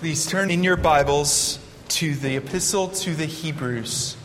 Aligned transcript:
Please 0.00 0.26
turn 0.26 0.50
in 0.50 0.64
your 0.64 0.78
Bibles 0.78 1.58
to 1.88 2.14
the 2.14 2.36
Epistle 2.36 2.88
to 2.88 3.14
the 3.14 3.26
Hebrews, 3.26 4.16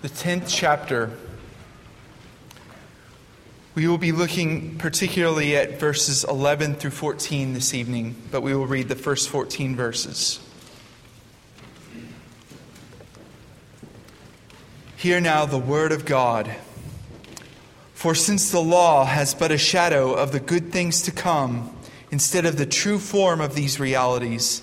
the 0.00 0.08
10th 0.08 0.46
chapter. 0.48 1.10
We 3.74 3.86
will 3.86 3.98
be 3.98 4.12
looking 4.12 4.78
particularly 4.78 5.54
at 5.54 5.78
verses 5.78 6.24
11 6.24 6.76
through 6.76 6.92
14 6.92 7.52
this 7.52 7.74
evening, 7.74 8.16
but 8.30 8.40
we 8.40 8.54
will 8.54 8.66
read 8.66 8.88
the 8.88 8.96
first 8.96 9.28
14 9.28 9.76
verses. 9.76 10.40
Hear 14.96 15.20
now 15.20 15.44
the 15.44 15.58
word 15.58 15.92
of 15.92 16.06
God. 16.06 16.56
For 17.92 18.14
since 18.14 18.50
the 18.50 18.62
law 18.62 19.04
has 19.04 19.34
but 19.34 19.52
a 19.52 19.58
shadow 19.58 20.14
of 20.14 20.32
the 20.32 20.40
good 20.40 20.72
things 20.72 21.02
to 21.02 21.10
come, 21.10 21.76
instead 22.10 22.46
of 22.46 22.56
the 22.56 22.64
true 22.64 22.98
form 22.98 23.42
of 23.42 23.54
these 23.54 23.78
realities, 23.78 24.62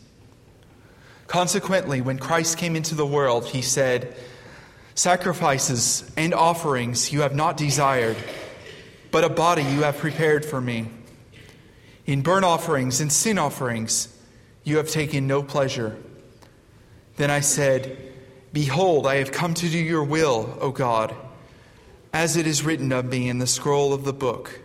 Consequently, 1.31 2.01
when 2.01 2.17
Christ 2.17 2.57
came 2.57 2.75
into 2.75 2.93
the 2.93 3.05
world, 3.05 3.45
he 3.45 3.61
said, 3.61 4.17
Sacrifices 4.95 6.11
and 6.17 6.33
offerings 6.33 7.13
you 7.13 7.21
have 7.21 7.33
not 7.33 7.55
desired, 7.55 8.17
but 9.11 9.23
a 9.23 9.29
body 9.29 9.63
you 9.63 9.83
have 9.83 9.97
prepared 9.97 10.43
for 10.43 10.59
me. 10.59 10.89
In 12.05 12.21
burnt 12.21 12.43
offerings 12.43 12.99
and 12.99 13.09
sin 13.09 13.37
offerings 13.37 14.13
you 14.65 14.75
have 14.75 14.89
taken 14.89 15.25
no 15.25 15.41
pleasure. 15.41 15.95
Then 17.15 17.31
I 17.31 17.39
said, 17.39 17.97
Behold, 18.51 19.07
I 19.07 19.15
have 19.15 19.31
come 19.31 19.53
to 19.53 19.69
do 19.69 19.77
your 19.77 20.03
will, 20.03 20.57
O 20.59 20.71
God, 20.71 21.15
as 22.11 22.35
it 22.35 22.45
is 22.45 22.65
written 22.65 22.91
of 22.91 23.05
me 23.05 23.29
in 23.29 23.39
the 23.39 23.47
scroll 23.47 23.93
of 23.93 24.03
the 24.03 24.11
book. 24.11 24.59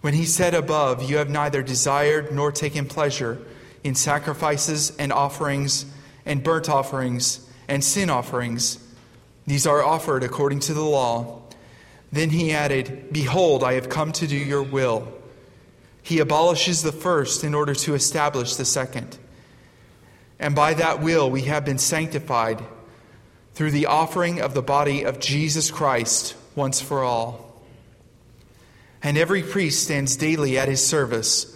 When 0.00 0.14
he 0.14 0.24
said 0.24 0.54
above, 0.54 1.08
You 1.08 1.18
have 1.18 1.30
neither 1.30 1.62
desired 1.62 2.32
nor 2.32 2.50
taken 2.50 2.86
pleasure 2.86 3.40
in 3.86 3.94
sacrifices 3.94 4.94
and 4.96 5.12
offerings 5.12 5.86
and 6.24 6.42
burnt 6.42 6.68
offerings 6.68 7.48
and 7.68 7.82
sin 7.82 8.10
offerings. 8.10 8.78
These 9.46 9.66
are 9.66 9.82
offered 9.82 10.24
according 10.24 10.60
to 10.60 10.74
the 10.74 10.82
law. 10.82 11.42
Then 12.10 12.30
he 12.30 12.52
added, 12.52 13.12
Behold, 13.12 13.62
I 13.62 13.74
have 13.74 13.88
come 13.88 14.12
to 14.12 14.26
do 14.26 14.36
your 14.36 14.62
will. 14.62 15.12
He 16.02 16.18
abolishes 16.18 16.82
the 16.82 16.92
first 16.92 17.44
in 17.44 17.54
order 17.54 17.74
to 17.74 17.94
establish 17.94 18.56
the 18.56 18.64
second. 18.64 19.18
And 20.38 20.54
by 20.54 20.74
that 20.74 21.00
will 21.00 21.30
we 21.30 21.42
have 21.42 21.64
been 21.64 21.78
sanctified 21.78 22.62
through 23.54 23.70
the 23.70 23.86
offering 23.86 24.40
of 24.40 24.54
the 24.54 24.62
body 24.62 25.04
of 25.04 25.18
Jesus 25.18 25.70
Christ 25.70 26.36
once 26.54 26.80
for 26.80 27.02
all. 27.02 27.62
And 29.02 29.16
every 29.16 29.42
priest 29.42 29.84
stands 29.84 30.16
daily 30.16 30.58
at 30.58 30.68
his 30.68 30.84
service 30.84 31.55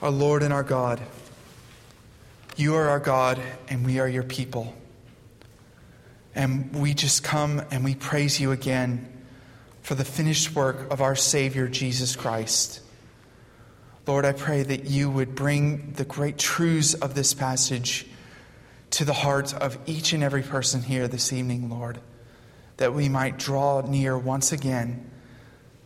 our 0.00 0.10
Lord 0.10 0.42
and 0.42 0.52
our 0.52 0.62
God. 0.62 1.00
You 2.56 2.74
are 2.76 2.88
our 2.88 3.00
God, 3.00 3.40
and 3.68 3.84
we 3.84 3.98
are 3.98 4.08
your 4.08 4.22
people. 4.22 4.74
And 6.34 6.74
we 6.74 6.94
just 6.94 7.24
come 7.24 7.62
and 7.70 7.84
we 7.84 7.94
praise 7.94 8.40
you 8.40 8.52
again 8.52 9.12
for 9.82 9.94
the 9.94 10.04
finished 10.04 10.54
work 10.54 10.90
of 10.90 11.00
our 11.00 11.16
Savior, 11.16 11.66
Jesus 11.66 12.14
Christ. 12.14 12.80
Lord, 14.06 14.24
I 14.24 14.32
pray 14.32 14.62
that 14.62 14.84
you 14.84 15.10
would 15.10 15.34
bring 15.34 15.92
the 15.92 16.04
great 16.04 16.38
truths 16.38 16.94
of 16.94 17.14
this 17.14 17.34
passage 17.34 18.06
to 18.90 19.04
the 19.04 19.12
hearts 19.12 19.52
of 19.52 19.78
each 19.86 20.12
and 20.12 20.22
every 20.22 20.42
person 20.42 20.82
here 20.82 21.08
this 21.08 21.32
evening, 21.32 21.68
Lord, 21.68 21.98
that 22.78 22.94
we 22.94 23.08
might 23.08 23.38
draw 23.38 23.80
near 23.80 24.16
once 24.16 24.52
again 24.52 25.10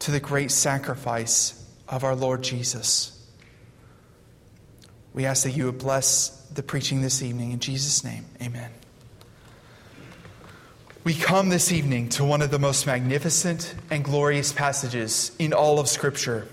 to 0.01 0.11
the 0.11 0.21
great 0.21 0.51
sacrifice 0.51 1.65
of 1.89 2.05
our 2.05 2.15
Lord 2.15 2.43
Jesus. 2.43 3.22
We 5.15 5.27
ask 5.27 5.45
that 5.45 5.51
you 5.51 5.67
would 5.67 5.79
bless 5.79 6.29
the 6.55 6.63
preaching 6.63 7.03
this 7.03 7.23
evening. 7.23 7.53
In 7.53 7.59
Jesus' 7.59 8.03
name, 8.03 8.25
amen. 8.41 8.71
We 11.05 11.15
come 11.15 11.51
this 11.51 11.71
evening 11.71 12.09
to 12.11 12.25
one 12.25 12.41
of 12.41 12.51
the 12.51 12.59
most 12.59 12.87
magnificent 12.87 13.75
and 13.91 14.05
glorious 14.05 14.53
passages 14.53 15.33
in 15.39 15.53
all 15.53 15.79
of 15.79 15.89
Scripture. 15.89 16.47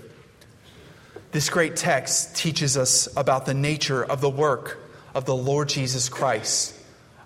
This 1.32 1.48
great 1.48 1.76
text 1.76 2.36
teaches 2.36 2.76
us 2.76 3.08
about 3.16 3.46
the 3.46 3.54
nature 3.54 4.04
of 4.04 4.20
the 4.20 4.28
work 4.28 4.78
of 5.14 5.24
the 5.24 5.34
Lord 5.34 5.68
Jesus 5.68 6.08
Christ, 6.08 6.74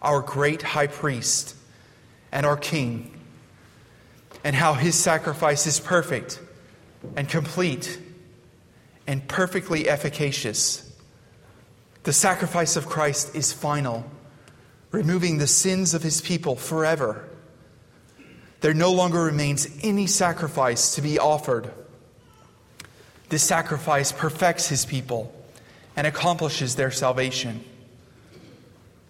our 0.03 0.21
great 0.21 0.63
high 0.63 0.87
priest 0.87 1.57
and 2.31 2.47
our 2.47 2.57
king, 2.57 3.19
and 4.45 4.55
how 4.55 4.75
his 4.75 4.95
sacrifice 4.95 5.67
is 5.67 5.81
perfect 5.81 6.39
and 7.17 7.29
complete 7.29 7.99
and 9.07 9.27
perfectly 9.27 9.89
efficacious 9.89 10.94
the 12.05 12.13
sacrifice 12.13 12.77
of 12.77 12.87
Christ 12.87 13.35
is 13.35 13.53
final, 13.53 14.05
removing 14.91 15.39
the 15.39 15.47
sins 15.47 15.95
of 15.95 16.03
his 16.03 16.21
people 16.21 16.55
forever. 16.55 17.29
There 18.61 18.75
no 18.75 18.93
longer 18.93 19.23
remains 19.23 19.67
any 19.83 20.07
sacrifice 20.07 20.95
to 20.95 21.03
be 21.03 21.19
offered. 21.19 21.71
This 23.31 23.43
sacrifice 23.43 24.13
perfects 24.13 24.69
his 24.69 24.85
people 24.85 25.35
and 25.97 26.07
accomplishes 26.07 26.77
their 26.77 26.91
salvation. 26.91 27.65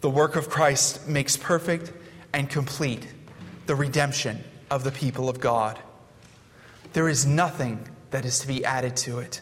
The 0.00 0.10
work 0.10 0.36
of 0.36 0.48
Christ 0.48 1.08
makes 1.08 1.36
perfect 1.36 1.92
and 2.32 2.48
complete 2.48 3.06
the 3.66 3.74
redemption 3.74 4.42
of 4.70 4.84
the 4.84 4.92
people 4.92 5.28
of 5.28 5.40
God. 5.40 5.78
There 6.92 7.08
is 7.08 7.26
nothing 7.26 7.88
that 8.10 8.24
is 8.24 8.38
to 8.40 8.46
be 8.46 8.64
added 8.64 8.96
to 8.98 9.18
it. 9.18 9.40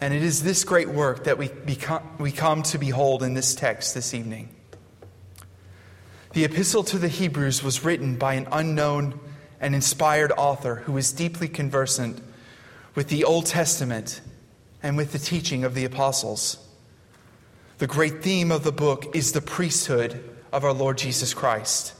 And 0.00 0.14
it 0.14 0.22
is 0.22 0.42
this 0.42 0.64
great 0.64 0.88
work 0.88 1.24
that 1.24 1.38
we, 1.38 1.48
become, 1.48 2.02
we 2.18 2.30
come 2.30 2.62
to 2.64 2.78
behold 2.78 3.22
in 3.22 3.34
this 3.34 3.54
text 3.54 3.94
this 3.94 4.14
evening. 4.14 4.48
The 6.34 6.44
epistle 6.44 6.84
to 6.84 6.98
the 6.98 7.08
Hebrews 7.08 7.62
was 7.62 7.84
written 7.84 8.16
by 8.16 8.34
an 8.34 8.46
unknown 8.52 9.18
and 9.60 9.74
inspired 9.74 10.30
author 10.36 10.76
who 10.76 10.92
was 10.92 11.12
deeply 11.12 11.48
conversant 11.48 12.20
with 12.94 13.08
the 13.08 13.24
Old 13.24 13.46
Testament 13.46 14.20
and 14.82 14.96
with 14.96 15.10
the 15.10 15.18
teaching 15.18 15.64
of 15.64 15.74
the 15.74 15.84
apostles. 15.84 16.64
The 17.78 17.88
great 17.88 18.22
theme 18.22 18.52
of 18.52 18.62
the 18.62 18.72
book 18.72 19.16
is 19.16 19.32
the 19.32 19.40
priesthood 19.40 20.22
of 20.52 20.64
our 20.64 20.72
Lord 20.72 20.98
Jesus 20.98 21.34
Christ. 21.34 21.92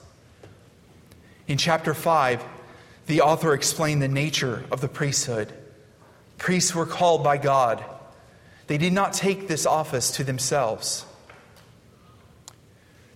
In 1.48 1.58
chapter 1.58 1.94
5, 1.94 2.44
the 3.06 3.22
author 3.22 3.54
explained 3.54 4.02
the 4.02 4.08
nature 4.08 4.64
of 4.70 4.80
the 4.80 4.88
priesthood 4.88 5.52
Priests 6.36 6.72
were 6.72 6.86
called 6.86 7.24
by 7.24 7.36
God. 7.36 7.84
They 8.68 8.78
did 8.78 8.92
not 8.92 9.14
take 9.14 9.48
this 9.48 9.66
office 9.66 10.12
to 10.12 10.24
themselves. 10.24 11.04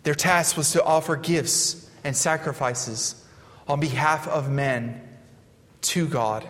Their 0.03 0.15
task 0.15 0.57
was 0.57 0.73
to 0.73 0.83
offer 0.83 1.15
gifts 1.15 1.89
and 2.03 2.17
sacrifices 2.17 3.23
on 3.69 3.79
behalf 3.79 4.27
of 4.27 4.51
men 4.51 5.01
to 5.83 6.09
God. 6.09 6.49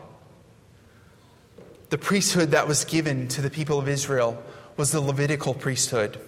The 1.91 1.99
priesthood 1.99 2.53
that 2.53 2.67
was 2.67 2.85
given 2.85 3.29
to 3.29 3.43
the 3.43 3.51
people 3.51 3.79
of 3.79 3.89
Israel 3.89 4.43
was 4.77 4.93
the 4.93 5.01
Levitical 5.01 5.53
priesthood. 5.53 6.19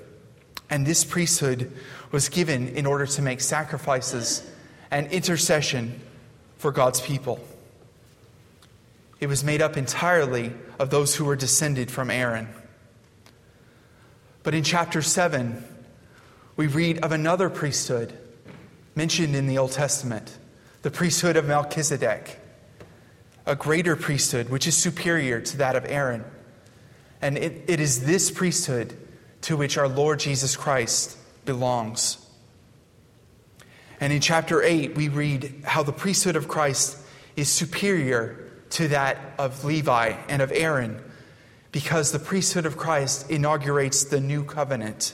And 0.69 0.85
this 0.85 1.05
priesthood 1.05 1.73
was 2.11 2.29
given 2.29 2.69
in 2.69 2.87
order 2.87 3.07
to 3.07 3.23
make 3.23 3.41
sacrifices 3.41 4.47
and 4.91 5.11
intercession 5.13 6.01
for 6.59 6.73
God's 6.73 7.01
people. 7.01 7.41
It 9.21 9.29
was 9.29 9.45
made 9.45 9.63
up 9.63 9.77
entirely 9.77 10.53
of 10.79 10.91
those 10.91 11.15
who 11.15 11.25
were 11.25 11.37
descended 11.37 11.91
from 11.91 12.11
Aaron. 12.11 12.49
But 14.45 14.55
in 14.55 14.63
chapter 14.63 15.01
7, 15.03 15.65
we 16.57 16.67
read 16.69 16.99
of 16.99 17.13
another 17.13 17.51
priesthood 17.51 18.17
mentioned 18.95 19.35
in 19.35 19.49
the 19.49 19.59
Old 19.59 19.73
Testament 19.73 20.37
the 20.83 20.91
priesthood 20.91 21.37
of 21.37 21.47
Melchizedek, 21.47 22.39
a 23.47 23.57
greater 23.57 23.97
priesthood 23.97 24.51
which 24.51 24.67
is 24.67 24.77
superior 24.77 25.41
to 25.41 25.57
that 25.57 25.77
of 25.77 25.87
Aaron. 25.87 26.25
And 27.23 27.39
it, 27.39 27.65
it 27.69 27.81
is 27.81 28.05
this 28.05 28.31
priesthood 28.31 28.95
to 29.43 29.57
which 29.57 29.79
our 29.79 29.89
Lord 29.89 30.21
Jesus 30.21 30.57
Christ 30.57 31.17
belongs. 31.47 32.19
And 33.99 34.13
in 34.13 34.21
chapter 34.21 34.63
8, 34.63 34.95
we 34.95 35.09
read 35.09 35.63
how 35.65 35.83
the 35.83 35.93
priesthood 35.93 36.37
of 36.37 36.49
Christ 36.49 36.99
is 37.35 37.49
superior 37.49 38.51
to 38.71 38.89
that 38.89 39.19
of 39.39 39.65
Levi 39.65 40.17
and 40.29 40.43
of 40.43 40.53
Aaron 40.53 41.03
because 41.75 42.13
the 42.13 42.21
priesthood 42.21 42.67
of 42.67 42.77
Christ 42.77 43.29
inaugurates 43.29 44.05
the 44.05 44.21
new 44.21 44.45
covenant. 44.45 45.13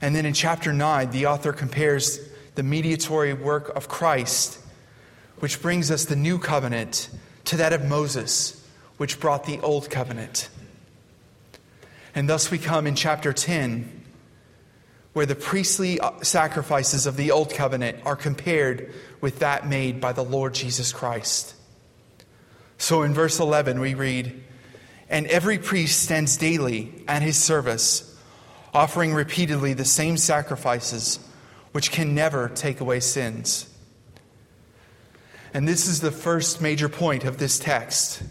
And 0.00 0.16
then 0.16 0.24
in 0.24 0.32
chapter 0.32 0.72
9, 0.72 1.10
the 1.10 1.26
author 1.26 1.52
compares 1.52 2.18
the 2.54 2.62
mediatory 2.62 3.34
work 3.34 3.68
of 3.76 3.86
Christ, 3.86 4.58
which 5.40 5.60
brings 5.60 5.90
us 5.90 6.06
the 6.06 6.16
new 6.16 6.38
covenant, 6.38 7.10
to 7.44 7.58
that 7.58 7.74
of 7.74 7.84
Moses, 7.84 8.66
which 8.96 9.20
brought 9.20 9.44
the 9.44 9.60
old 9.60 9.90
covenant. 9.90 10.48
And 12.14 12.26
thus 12.26 12.50
we 12.50 12.56
come 12.56 12.86
in 12.86 12.94
chapter 12.94 13.34
10, 13.34 14.04
where 15.12 15.26
the 15.26 15.34
priestly 15.34 16.00
uh, 16.00 16.12
sacrifices 16.22 17.04
of 17.04 17.18
the 17.18 17.30
old 17.30 17.52
covenant 17.52 17.98
are 18.06 18.16
compared 18.16 18.90
with 19.20 19.40
that 19.40 19.68
made 19.68 20.00
by 20.00 20.14
the 20.14 20.24
Lord 20.24 20.54
Jesus 20.54 20.94
Christ. 20.94 21.54
So 22.78 23.02
in 23.02 23.12
verse 23.12 23.38
11, 23.38 23.80
we 23.80 23.92
read, 23.92 24.44
And 25.10 25.26
every 25.26 25.58
priest 25.58 26.02
stands 26.02 26.36
daily 26.36 26.92
at 27.08 27.22
his 27.22 27.36
service 27.36 28.08
offering 28.74 29.14
repeatedly 29.14 29.72
the 29.72 29.84
same 29.84 30.16
sacrifices 30.16 31.18
which 31.72 31.90
can 31.90 32.14
never 32.14 32.48
take 32.48 32.80
away 32.80 33.00
sins. 33.00 33.72
And 35.54 35.66
this 35.66 35.86
is 35.86 36.00
the 36.00 36.10
first 36.10 36.60
major 36.60 36.88
point 36.88 37.24
of 37.24 37.38
this 37.38 37.58
text. 37.58 38.22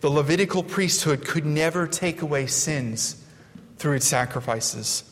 The 0.00 0.10
Levitical 0.10 0.62
priesthood 0.62 1.26
could 1.26 1.44
never 1.44 1.86
take 1.86 2.22
away 2.22 2.46
sins 2.46 3.22
through 3.76 3.94
its 3.94 4.06
sacrifices. 4.06 5.04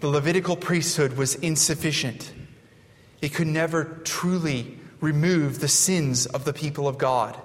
The 0.00 0.08
Levitical 0.08 0.56
priesthood 0.56 1.16
was 1.16 1.34
insufficient. 1.36 2.32
It 3.22 3.30
could 3.30 3.46
never 3.46 3.84
truly 4.04 4.78
remove 5.00 5.60
the 5.60 5.68
sins 5.68 6.26
of 6.26 6.44
the 6.44 6.52
people 6.52 6.86
of 6.86 6.98
God. 6.98 7.40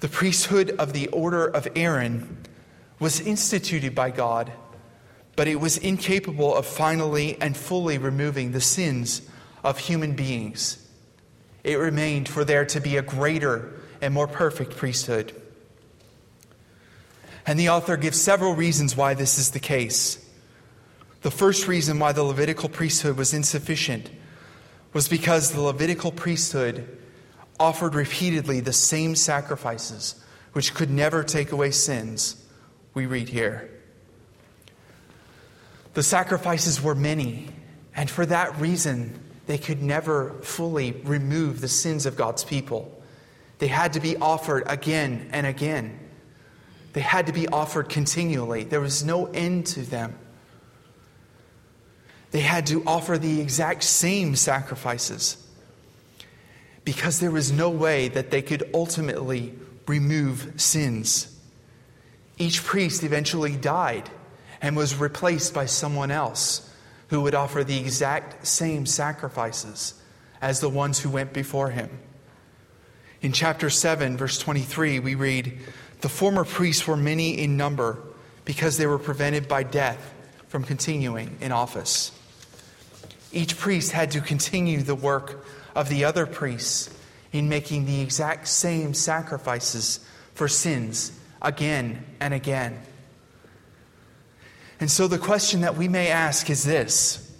The 0.00 0.08
priesthood 0.08 0.70
of 0.78 0.92
the 0.92 1.08
order 1.08 1.46
of 1.46 1.66
Aaron 1.74 2.38
was 3.00 3.20
instituted 3.20 3.94
by 3.94 4.10
God, 4.10 4.52
but 5.36 5.48
it 5.48 5.56
was 5.56 5.76
incapable 5.76 6.54
of 6.54 6.66
finally 6.66 7.36
and 7.40 7.56
fully 7.56 7.98
removing 7.98 8.52
the 8.52 8.60
sins 8.60 9.22
of 9.64 9.78
human 9.78 10.14
beings. 10.14 10.84
It 11.64 11.76
remained 11.76 12.28
for 12.28 12.44
there 12.44 12.64
to 12.66 12.80
be 12.80 12.96
a 12.96 13.02
greater 13.02 13.72
and 14.00 14.14
more 14.14 14.28
perfect 14.28 14.76
priesthood. 14.76 15.34
And 17.46 17.58
the 17.58 17.70
author 17.70 17.96
gives 17.96 18.20
several 18.20 18.54
reasons 18.54 18.96
why 18.96 19.14
this 19.14 19.38
is 19.38 19.50
the 19.50 19.60
case. 19.60 20.24
The 21.22 21.30
first 21.30 21.66
reason 21.66 21.98
why 21.98 22.12
the 22.12 22.22
Levitical 22.22 22.68
priesthood 22.68 23.16
was 23.16 23.34
insufficient 23.34 24.10
was 24.92 25.08
because 25.08 25.52
the 25.52 25.60
Levitical 25.60 26.12
priesthood 26.12 26.97
offered 27.60 27.94
repeatedly 27.94 28.60
the 28.60 28.72
same 28.72 29.14
sacrifices, 29.16 30.14
which 30.52 30.74
could 30.74 30.90
never 30.90 31.22
take 31.22 31.52
away 31.52 31.70
sins 31.70 32.44
we 32.94 33.06
read 33.06 33.28
here. 33.28 33.70
The 35.94 36.02
sacrifices 36.02 36.80
were 36.82 36.94
many, 36.94 37.48
and 37.94 38.08
for 38.08 38.24
that 38.26 38.60
reason, 38.60 39.18
they 39.46 39.58
could 39.58 39.82
never 39.82 40.34
fully 40.42 40.92
remove 41.04 41.60
the 41.60 41.68
sins 41.68 42.06
of 42.06 42.16
God's 42.16 42.44
people. 42.44 43.02
They 43.58 43.66
had 43.66 43.94
to 43.94 44.00
be 44.00 44.16
offered 44.16 44.64
again 44.66 45.30
and 45.32 45.46
again. 45.46 45.98
They 46.92 47.00
had 47.00 47.26
to 47.26 47.32
be 47.32 47.48
offered 47.48 47.88
continually. 47.88 48.64
There 48.64 48.80
was 48.80 49.04
no 49.04 49.26
end 49.26 49.66
to 49.68 49.80
them. 49.80 50.16
They 52.30 52.40
had 52.40 52.66
to 52.66 52.84
offer 52.86 53.18
the 53.18 53.40
exact 53.40 53.82
same 53.82 54.36
sacrifices 54.36 55.47
because 56.88 57.20
there 57.20 57.30
was 57.30 57.52
no 57.52 57.68
way 57.68 58.08
that 58.08 58.30
they 58.30 58.40
could 58.40 58.70
ultimately 58.72 59.52
remove 59.86 60.54
sins. 60.56 61.38
Each 62.38 62.64
priest 62.64 63.04
eventually 63.04 63.54
died 63.56 64.08
and 64.62 64.74
was 64.74 64.94
replaced 64.94 65.52
by 65.52 65.66
someone 65.66 66.10
else 66.10 66.72
who 67.08 67.20
would 67.20 67.34
offer 67.34 67.62
the 67.62 67.78
exact 67.78 68.46
same 68.46 68.86
sacrifices 68.86 70.00
as 70.40 70.60
the 70.60 70.70
ones 70.70 70.98
who 70.98 71.10
went 71.10 71.34
before 71.34 71.68
him. 71.68 71.90
In 73.20 73.32
chapter 73.32 73.68
7, 73.68 74.16
verse 74.16 74.38
23, 74.38 74.98
we 74.98 75.14
read 75.14 75.58
The 76.00 76.08
former 76.08 76.46
priests 76.46 76.86
were 76.86 76.96
many 76.96 77.38
in 77.38 77.58
number 77.58 77.98
because 78.46 78.78
they 78.78 78.86
were 78.86 78.98
prevented 78.98 79.46
by 79.46 79.62
death 79.62 80.14
from 80.46 80.64
continuing 80.64 81.36
in 81.42 81.52
office. 81.52 82.12
Each 83.30 83.58
priest 83.58 83.92
had 83.92 84.10
to 84.12 84.22
continue 84.22 84.80
the 84.80 84.94
work 84.94 85.44
of 85.78 85.88
the 85.88 86.04
other 86.04 86.26
priests 86.26 86.90
in 87.30 87.48
making 87.48 87.86
the 87.86 88.00
exact 88.00 88.48
same 88.48 88.92
sacrifices 88.92 90.00
for 90.34 90.48
sins 90.48 91.12
again 91.40 92.04
and 92.18 92.34
again. 92.34 92.82
And 94.80 94.90
so 94.90 95.06
the 95.06 95.18
question 95.18 95.60
that 95.60 95.76
we 95.76 95.86
may 95.86 96.08
ask 96.08 96.50
is 96.50 96.64
this 96.64 97.32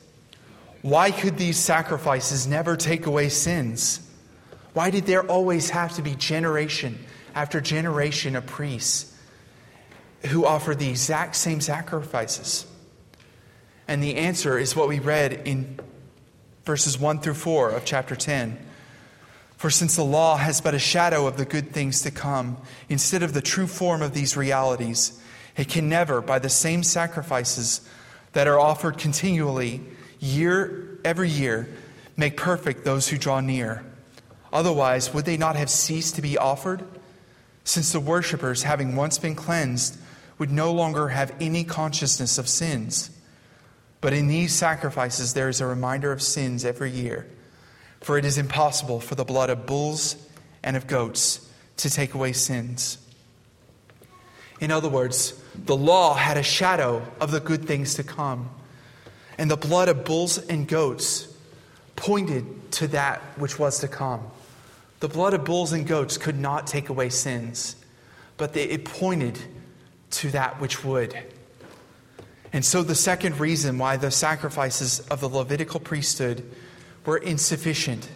Why 0.82 1.10
could 1.10 1.36
these 1.36 1.56
sacrifices 1.56 2.46
never 2.46 2.76
take 2.76 3.06
away 3.06 3.28
sins? 3.28 4.08
Why 4.72 4.90
did 4.90 5.06
there 5.06 5.24
always 5.24 5.70
have 5.70 5.96
to 5.96 6.02
be 6.02 6.14
generation 6.14 7.04
after 7.34 7.60
generation 7.60 8.36
of 8.36 8.46
priests 8.46 9.12
who 10.26 10.46
offered 10.46 10.78
the 10.78 10.90
exact 10.90 11.34
same 11.34 11.60
sacrifices? 11.60 12.66
And 13.88 14.00
the 14.00 14.14
answer 14.14 14.56
is 14.56 14.76
what 14.76 14.86
we 14.86 15.00
read 15.00 15.32
in 15.44 15.80
verses 16.68 16.98
1 16.98 17.20
through 17.20 17.32
4 17.32 17.70
of 17.70 17.86
chapter 17.86 18.14
10. 18.14 18.58
For 19.56 19.70
since 19.70 19.96
the 19.96 20.04
law 20.04 20.36
has 20.36 20.60
but 20.60 20.74
a 20.74 20.78
shadow 20.78 21.26
of 21.26 21.38
the 21.38 21.46
good 21.46 21.70
things 21.70 22.02
to 22.02 22.10
come, 22.10 22.58
instead 22.90 23.22
of 23.22 23.32
the 23.32 23.40
true 23.40 23.66
form 23.66 24.02
of 24.02 24.12
these 24.12 24.36
realities, 24.36 25.18
it 25.56 25.70
can 25.70 25.88
never, 25.88 26.20
by 26.20 26.38
the 26.38 26.50
same 26.50 26.82
sacrifices 26.82 27.80
that 28.34 28.46
are 28.46 28.60
offered 28.60 28.98
continually, 28.98 29.80
year 30.20 30.98
every 31.06 31.30
year, 31.30 31.70
make 32.18 32.36
perfect 32.36 32.84
those 32.84 33.08
who 33.08 33.16
draw 33.16 33.40
near. 33.40 33.82
Otherwise, 34.52 35.14
would 35.14 35.24
they 35.24 35.38
not 35.38 35.56
have 35.56 35.70
ceased 35.70 36.16
to 36.16 36.22
be 36.22 36.36
offered? 36.36 36.84
Since 37.64 37.92
the 37.92 38.00
worshippers, 38.00 38.64
having 38.64 38.94
once 38.94 39.16
been 39.16 39.34
cleansed, 39.34 39.98
would 40.36 40.50
no 40.50 40.70
longer 40.70 41.08
have 41.08 41.34
any 41.40 41.64
consciousness 41.64 42.36
of 42.36 42.46
sins. 42.46 43.08
But 44.00 44.12
in 44.12 44.28
these 44.28 44.52
sacrifices, 44.52 45.34
there 45.34 45.48
is 45.48 45.60
a 45.60 45.66
reminder 45.66 46.12
of 46.12 46.22
sins 46.22 46.64
every 46.64 46.90
year. 46.90 47.26
For 48.00 48.16
it 48.16 48.24
is 48.24 48.38
impossible 48.38 49.00
for 49.00 49.14
the 49.14 49.24
blood 49.24 49.50
of 49.50 49.66
bulls 49.66 50.16
and 50.62 50.76
of 50.76 50.86
goats 50.86 51.48
to 51.78 51.90
take 51.90 52.14
away 52.14 52.32
sins. 52.32 52.98
In 54.60 54.70
other 54.70 54.88
words, 54.88 55.34
the 55.54 55.76
law 55.76 56.14
had 56.14 56.36
a 56.36 56.42
shadow 56.42 57.02
of 57.20 57.30
the 57.30 57.40
good 57.40 57.66
things 57.66 57.94
to 57.94 58.02
come, 58.02 58.50
and 59.36 59.50
the 59.50 59.56
blood 59.56 59.88
of 59.88 60.04
bulls 60.04 60.38
and 60.38 60.66
goats 60.66 61.32
pointed 61.96 62.72
to 62.72 62.88
that 62.88 63.20
which 63.36 63.58
was 63.58 63.80
to 63.80 63.88
come. 63.88 64.30
The 65.00 65.08
blood 65.08 65.34
of 65.34 65.44
bulls 65.44 65.72
and 65.72 65.86
goats 65.86 66.18
could 66.18 66.38
not 66.38 66.66
take 66.66 66.88
away 66.88 67.08
sins, 67.08 67.76
but 68.36 68.56
it 68.56 68.84
pointed 68.84 69.38
to 70.10 70.30
that 70.30 70.60
which 70.60 70.84
would. 70.84 71.16
And 72.52 72.64
so, 72.64 72.82
the 72.82 72.94
second 72.94 73.40
reason 73.40 73.78
why 73.78 73.96
the 73.96 74.10
sacrifices 74.10 75.00
of 75.08 75.20
the 75.20 75.28
Levitical 75.28 75.80
priesthood 75.80 76.48
were 77.04 77.18
insufficient 77.18 78.08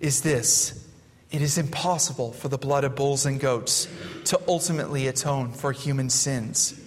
is 0.00 0.22
this 0.22 0.86
it 1.30 1.42
is 1.42 1.58
impossible 1.58 2.32
for 2.32 2.48
the 2.48 2.58
blood 2.58 2.84
of 2.84 2.94
bulls 2.94 3.26
and 3.26 3.40
goats 3.40 3.88
to 4.26 4.40
ultimately 4.46 5.08
atone 5.08 5.52
for 5.52 5.72
human 5.72 6.08
sins. 6.08 6.80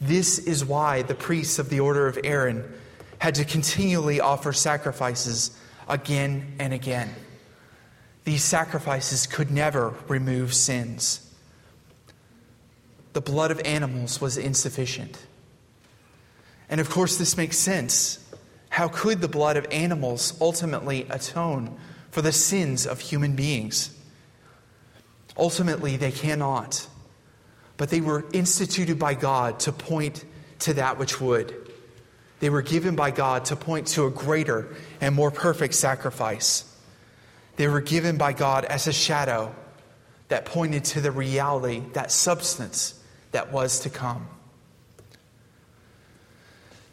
This 0.00 0.38
is 0.38 0.64
why 0.64 1.02
the 1.02 1.14
priests 1.14 1.58
of 1.58 1.68
the 1.68 1.80
order 1.80 2.06
of 2.06 2.18
Aaron 2.24 2.64
had 3.18 3.34
to 3.36 3.44
continually 3.44 4.20
offer 4.20 4.52
sacrifices 4.52 5.56
again 5.86 6.54
and 6.58 6.72
again. 6.72 7.14
These 8.24 8.42
sacrifices 8.42 9.26
could 9.26 9.50
never 9.50 9.94
remove 10.08 10.54
sins. 10.54 11.30
The 13.12 13.20
blood 13.20 13.50
of 13.50 13.60
animals 13.64 14.20
was 14.20 14.38
insufficient. 14.38 15.18
And 16.68 16.80
of 16.80 16.88
course, 16.90 17.16
this 17.16 17.36
makes 17.36 17.58
sense 17.58 18.18
how 18.70 18.88
could 18.88 19.20
the 19.20 19.28
blood 19.28 19.56
of 19.56 19.66
animals 19.70 20.32
ultimately 20.40 21.06
atone 21.10 21.76
for 22.10 22.22
the 22.22 22.32
sins 22.32 22.86
of 22.86 23.00
human 23.00 23.36
beings? 23.36 23.94
Ultimately, 25.36 25.96
they 25.96 26.10
cannot. 26.12 26.88
but 27.76 27.90
they 27.90 28.00
were 28.00 28.24
instituted 28.32 28.98
by 28.98 29.14
God 29.14 29.58
to 29.60 29.72
point 29.72 30.24
to 30.60 30.74
that 30.74 30.98
which 30.98 31.20
would. 31.20 31.52
They 32.40 32.48
were 32.48 32.62
given 32.62 32.94
by 32.94 33.10
God 33.10 33.46
to 33.46 33.56
point 33.56 33.88
to 33.88 34.06
a 34.06 34.10
greater 34.10 34.76
and 35.00 35.14
more 35.14 35.30
perfect 35.32 35.74
sacrifice. 35.74 36.64
They 37.56 37.68
were 37.68 37.80
given 37.80 38.16
by 38.18 38.34
God 38.34 38.64
as 38.64 38.86
a 38.86 38.92
shadow 38.92 39.54
that 40.28 40.44
pointed 40.44 40.84
to 40.84 41.00
the 41.00 41.10
reality, 41.10 41.82
that 41.94 42.12
substance 42.12 42.98
that 43.32 43.52
was 43.52 43.80
to 43.80 43.90
come. 43.90 44.28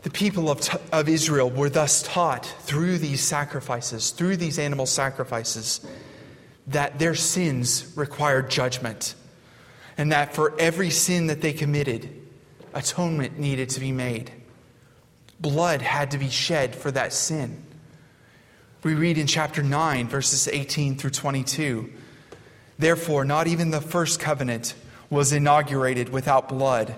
The 0.02 0.10
people 0.10 0.50
of, 0.50 0.62
of 0.92 1.10
Israel 1.10 1.50
were 1.50 1.70
thus 1.70 2.02
taught 2.02 2.46
through 2.46 3.00
these 3.00 3.22
sacrifices, 3.22 4.12
through 4.12 4.38
these 4.38 4.58
animal 4.58 4.86
sacrifices, 4.86 5.86
that 6.68 7.00
their 7.00 7.16
sins 7.16 7.92
required 7.96 8.50
judgment, 8.50 9.16
and 9.98 10.12
that 10.12 10.34
for 10.34 10.58
every 10.60 10.90
sin 10.90 11.28
that 11.28 11.42
they 11.42 11.52
committed, 11.52 12.10
atonement 12.74 13.38
needed 13.38 13.70
to 13.72 13.80
be 13.80 13.92
made. 13.92 14.32
Blood 15.40 15.82
had 15.82 16.12
to 16.12 16.18
be 16.18 16.30
shed 16.30 16.76
for 16.76 16.92
that 16.92 17.12
sin. 17.12 17.66
We 18.84 18.94
read 18.94 19.18
in 19.18 19.28
chapter 19.28 19.62
9, 19.62 20.08
verses 20.08 20.48
18 20.48 20.98
through 20.98 21.10
22 21.12 21.92
Therefore, 22.78 23.26
not 23.26 23.48
even 23.48 23.72
the 23.72 23.82
first 23.82 24.22
covenant 24.22 24.74
was 25.10 25.34
inaugurated 25.34 26.08
without 26.10 26.48
blood. 26.48 26.96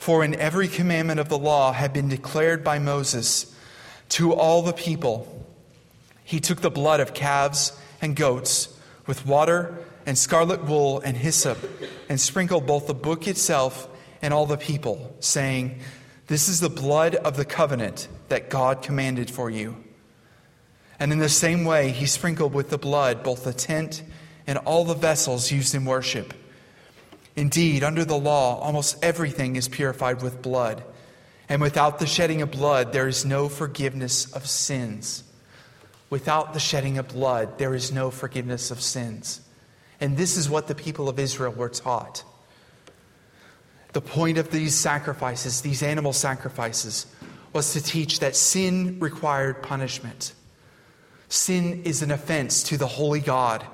For 0.00 0.24
in 0.24 0.34
every 0.34 0.66
commandment 0.66 1.20
of 1.20 1.28
the 1.28 1.36
law 1.36 1.74
had 1.74 1.92
been 1.92 2.08
declared 2.08 2.64
by 2.64 2.78
Moses 2.78 3.54
to 4.08 4.32
all 4.32 4.62
the 4.62 4.72
people, 4.72 5.46
he 6.24 6.40
took 6.40 6.62
the 6.62 6.70
blood 6.70 7.00
of 7.00 7.12
calves 7.12 7.78
and 8.00 8.16
goats 8.16 8.74
with 9.06 9.26
water 9.26 9.76
and 10.06 10.16
scarlet 10.16 10.64
wool 10.64 11.00
and 11.00 11.18
hyssop 11.18 11.58
and 12.08 12.18
sprinkled 12.18 12.66
both 12.66 12.86
the 12.86 12.94
book 12.94 13.28
itself 13.28 13.90
and 14.22 14.32
all 14.32 14.46
the 14.46 14.56
people, 14.56 15.14
saying, 15.20 15.80
This 16.28 16.48
is 16.48 16.60
the 16.60 16.70
blood 16.70 17.14
of 17.16 17.36
the 17.36 17.44
covenant 17.44 18.08
that 18.30 18.48
God 18.48 18.80
commanded 18.80 19.30
for 19.30 19.50
you. 19.50 19.76
And 20.98 21.12
in 21.12 21.18
the 21.18 21.28
same 21.28 21.66
way, 21.66 21.90
he 21.90 22.06
sprinkled 22.06 22.54
with 22.54 22.70
the 22.70 22.78
blood 22.78 23.22
both 23.22 23.44
the 23.44 23.52
tent 23.52 24.02
and 24.46 24.56
all 24.56 24.86
the 24.86 24.94
vessels 24.94 25.52
used 25.52 25.74
in 25.74 25.84
worship. 25.84 26.32
Indeed, 27.40 27.82
under 27.82 28.04
the 28.04 28.18
law, 28.18 28.60
almost 28.60 29.02
everything 29.02 29.56
is 29.56 29.66
purified 29.66 30.20
with 30.20 30.42
blood. 30.42 30.84
And 31.48 31.62
without 31.62 31.98
the 31.98 32.06
shedding 32.06 32.42
of 32.42 32.50
blood, 32.50 32.92
there 32.92 33.08
is 33.08 33.24
no 33.24 33.48
forgiveness 33.48 34.30
of 34.34 34.46
sins. 34.46 35.24
Without 36.10 36.52
the 36.52 36.60
shedding 36.60 36.98
of 36.98 37.08
blood, 37.08 37.56
there 37.56 37.74
is 37.74 37.92
no 37.92 38.10
forgiveness 38.10 38.70
of 38.70 38.82
sins. 38.82 39.40
And 40.02 40.18
this 40.18 40.36
is 40.36 40.50
what 40.50 40.66
the 40.66 40.74
people 40.74 41.08
of 41.08 41.18
Israel 41.18 41.52
were 41.52 41.70
taught. 41.70 42.24
The 43.94 44.02
point 44.02 44.36
of 44.36 44.50
these 44.50 44.74
sacrifices, 44.74 45.62
these 45.62 45.82
animal 45.82 46.12
sacrifices, 46.12 47.06
was 47.54 47.72
to 47.72 47.82
teach 47.82 48.20
that 48.20 48.36
sin 48.36 48.98
required 49.00 49.62
punishment. 49.62 50.34
Sin 51.30 51.84
is 51.84 52.02
an 52.02 52.10
offense 52.10 52.62
to 52.64 52.76
the 52.76 52.86
holy 52.86 53.20
God, 53.20 53.64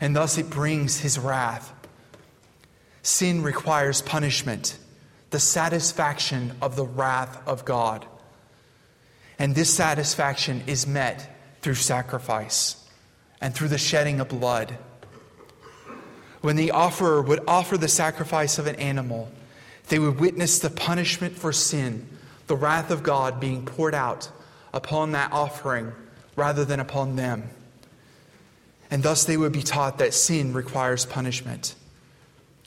and 0.00 0.16
thus 0.16 0.38
it 0.38 0.48
brings 0.48 1.00
his 1.00 1.18
wrath. 1.18 1.70
Sin 3.04 3.42
requires 3.42 4.00
punishment, 4.00 4.78
the 5.28 5.38
satisfaction 5.38 6.54
of 6.62 6.74
the 6.74 6.86
wrath 6.86 7.46
of 7.46 7.66
God. 7.66 8.06
And 9.38 9.54
this 9.54 9.72
satisfaction 9.72 10.62
is 10.66 10.86
met 10.86 11.36
through 11.60 11.74
sacrifice 11.74 12.82
and 13.42 13.54
through 13.54 13.68
the 13.68 13.76
shedding 13.76 14.20
of 14.20 14.30
blood. 14.30 14.78
When 16.40 16.56
the 16.56 16.70
offerer 16.70 17.20
would 17.20 17.40
offer 17.46 17.76
the 17.76 17.88
sacrifice 17.88 18.58
of 18.58 18.66
an 18.66 18.76
animal, 18.76 19.30
they 19.88 19.98
would 19.98 20.18
witness 20.18 20.58
the 20.58 20.70
punishment 20.70 21.36
for 21.36 21.52
sin, 21.52 22.08
the 22.46 22.56
wrath 22.56 22.90
of 22.90 23.02
God 23.02 23.38
being 23.38 23.66
poured 23.66 23.94
out 23.94 24.30
upon 24.72 25.12
that 25.12 25.30
offering 25.30 25.92
rather 26.36 26.64
than 26.64 26.80
upon 26.80 27.16
them. 27.16 27.50
And 28.90 29.02
thus 29.02 29.26
they 29.26 29.36
would 29.36 29.52
be 29.52 29.62
taught 29.62 29.98
that 29.98 30.14
sin 30.14 30.54
requires 30.54 31.04
punishment. 31.04 31.74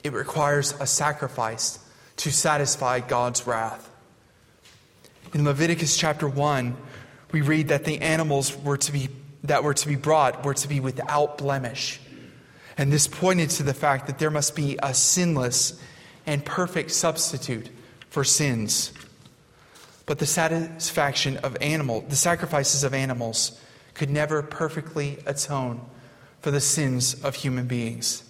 It 0.04 0.12
requires 0.12 0.72
a 0.80 0.86
sacrifice 0.86 1.78
to 2.16 2.30
satisfy 2.30 3.00
God's 3.00 3.46
wrath. 3.46 3.90
In 5.34 5.44
Leviticus 5.44 5.96
chapter 5.96 6.28
1, 6.28 6.76
we 7.32 7.40
read 7.42 7.68
that 7.68 7.84
the 7.84 8.00
animals 8.00 8.56
were 8.56 8.78
to 8.78 8.92
be, 8.92 9.08
that 9.44 9.62
were 9.62 9.74
to 9.74 9.88
be 9.88 9.96
brought 9.96 10.44
were 10.44 10.54
to 10.54 10.68
be 10.68 10.80
without 10.80 11.38
blemish. 11.38 12.00
And 12.76 12.92
this 12.92 13.06
pointed 13.08 13.50
to 13.50 13.62
the 13.62 13.74
fact 13.74 14.06
that 14.06 14.18
there 14.18 14.30
must 14.30 14.54
be 14.54 14.78
a 14.82 14.94
sinless 14.94 15.80
and 16.26 16.44
perfect 16.44 16.92
substitute 16.92 17.68
for 18.08 18.24
sins. 18.24 18.92
But 20.06 20.18
the 20.18 20.26
satisfaction 20.26 21.36
of 21.38 21.56
animal, 21.60 22.02
the 22.02 22.16
sacrifices 22.16 22.84
of 22.84 22.94
animals, 22.94 23.60
could 23.94 24.10
never 24.10 24.42
perfectly 24.42 25.18
atone 25.26 25.80
for 26.40 26.50
the 26.50 26.60
sins 26.60 27.22
of 27.22 27.34
human 27.34 27.66
beings. 27.66 28.22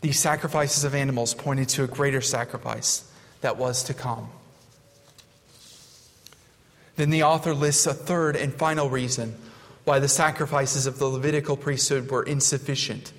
These 0.00 0.18
sacrifices 0.18 0.84
of 0.84 0.94
animals 0.94 1.34
pointed 1.34 1.68
to 1.70 1.84
a 1.84 1.88
greater 1.88 2.20
sacrifice 2.20 3.10
that 3.40 3.56
was 3.56 3.84
to 3.84 3.94
come. 3.94 4.28
Then 6.96 7.10
the 7.10 7.24
author 7.24 7.54
lists 7.54 7.86
a 7.86 7.94
third 7.94 8.36
and 8.36 8.54
final 8.54 8.88
reason 8.88 9.36
why 9.84 9.98
the 9.98 10.08
sacrifices 10.08 10.86
of 10.86 10.98
the 10.98 11.06
Levitical 11.06 11.56
priesthood 11.56 12.10
were 12.10 12.22
insufficient, 12.22 13.12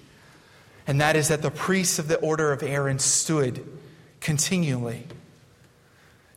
and 0.86 1.00
that 1.00 1.16
is 1.16 1.30
that 1.30 1.42
the 1.42 1.52
priests 1.52 2.00
of 2.00 2.08
the 2.08 2.20
order 2.20 2.52
of 2.52 2.64
Aaron 2.64 3.00
stood 3.00 3.66
continually. 4.20 5.06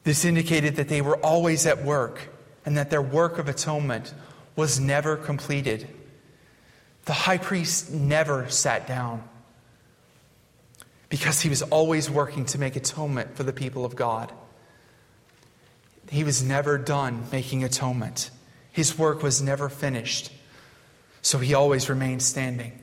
This 0.04 0.25
indicated 0.25 0.76
that 0.76 0.88
they 0.88 1.00
were 1.00 1.16
always 1.18 1.66
at 1.66 1.82
work 1.82 2.28
and 2.64 2.76
that 2.76 2.90
their 2.90 3.02
work 3.02 3.38
of 3.38 3.49
atonement 3.49 4.14
was 4.56 4.78
never 4.78 5.16
completed. 5.16 5.88
The 7.06 7.12
high 7.12 7.38
priest 7.38 7.90
never 7.90 8.49
sat 8.49 8.87
down 8.87 9.25
because 11.11 11.40
he 11.40 11.50
was 11.50 11.61
always 11.61 12.09
working 12.09 12.47
to 12.47 12.59
make 12.59 12.76
atonement 12.76 13.37
for 13.37 13.43
the 13.43 13.52
people 13.52 13.85
of 13.85 13.97
God. 13.97 14.33
He 16.09 16.25
was 16.25 16.43
never 16.43 16.79
done 16.79 17.26
making 17.31 17.62
atonement, 17.62 18.31
his 18.73 18.99
work 18.99 19.23
was 19.23 19.43
never 19.43 19.69
finished, 19.69 20.33
so 21.21 21.38
he 21.38 21.52
always 21.52 21.90
remained 21.90 22.23
standing. 22.23 22.81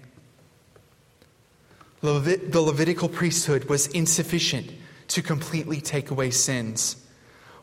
Levit- 2.02 2.52
the 2.52 2.62
Levitical 2.62 3.10
priesthood 3.10 3.66
was 3.66 3.88
insufficient 3.88 4.72
to 5.08 5.22
completely 5.22 5.82
take 5.82 6.12
away 6.12 6.30
sins, 6.30 6.98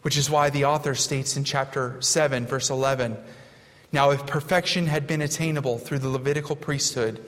which 0.03 0.17
is 0.17 0.29
why 0.29 0.51
the 0.51 0.65
author 0.65 0.95
states 0.95 1.37
in 1.37 1.45
chapter 1.45 2.01
7, 2.01 2.47
verse 2.47 2.71
11 2.71 3.17
Now, 3.93 4.11
if 4.11 4.27
perfection 4.27 4.87
had 4.87 5.07
been 5.07 5.23
attainable 5.23 5.79
through 5.79 6.01
the 6.01 6.09
Levitical 6.09 6.57
priesthood, 6.57 7.25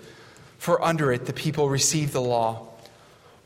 for 0.59 0.83
under 0.83 1.13
it 1.13 1.27
the 1.27 1.33
people 1.33 1.69
received 1.69 2.13
the 2.13 2.21
law, 2.21 2.76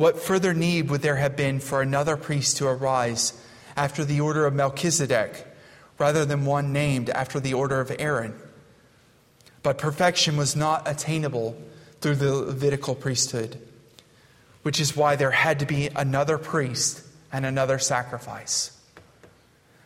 what 0.01 0.19
further 0.19 0.55
need 0.55 0.89
would 0.89 1.03
there 1.03 1.17
have 1.17 1.37
been 1.37 1.61
for 1.61 1.83
another 1.83 2.17
priest 2.17 2.57
to 2.57 2.67
arise 2.67 3.35
after 3.77 4.03
the 4.03 4.19
order 4.19 4.47
of 4.47 4.55
Melchizedek, 4.55 5.47
rather 5.99 6.25
than 6.25 6.47
one 6.47 6.73
named 6.73 7.11
after 7.11 7.39
the 7.39 7.53
order 7.53 7.83
of 7.83 7.95
Aaron? 7.99 8.33
But 9.63 9.77
perfection 9.77 10.39
was 10.39 10.57
not 10.57 10.89
attainable 10.89 11.55
through 12.01 12.15
the 12.15 12.33
Levitical 12.33 12.95
priesthood, 12.95 13.61
which 14.63 14.81
is 14.81 14.97
why 14.97 15.17
there 15.17 15.33
had 15.33 15.59
to 15.59 15.67
be 15.67 15.91
another 15.95 16.39
priest 16.39 17.03
and 17.31 17.45
another 17.45 17.79
sacrifice. 17.79 18.75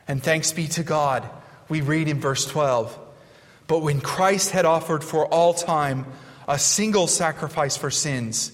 And 0.06 0.22
thanks 0.22 0.52
be 0.52 0.68
to 0.68 0.84
God, 0.84 1.28
we 1.68 1.80
read 1.80 2.06
in 2.06 2.20
verse 2.20 2.46
12 2.46 2.96
But 3.66 3.82
when 3.82 4.00
Christ 4.00 4.50
had 4.50 4.64
offered 4.64 5.02
for 5.02 5.26
all 5.26 5.54
time 5.54 6.06
a 6.46 6.56
single 6.56 7.08
sacrifice 7.08 7.76
for 7.76 7.90
sins, 7.90 8.53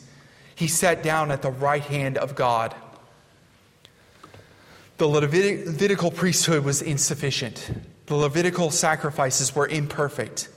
he 0.61 0.67
sat 0.67 1.03
down 1.03 1.31
at 1.31 1.41
the 1.41 1.51
right 1.51 1.83
hand 1.83 2.19
of 2.19 2.35
God. 2.35 2.75
The 4.99 5.07
Levitical 5.07 6.11
priesthood 6.11 6.65
was 6.65 6.83
insufficient. 6.83 7.71
The 8.05 8.15
Levitical 8.15 8.71
sacrifices 8.71 9.55
were 9.57 9.67
imperfect. 9.67 10.51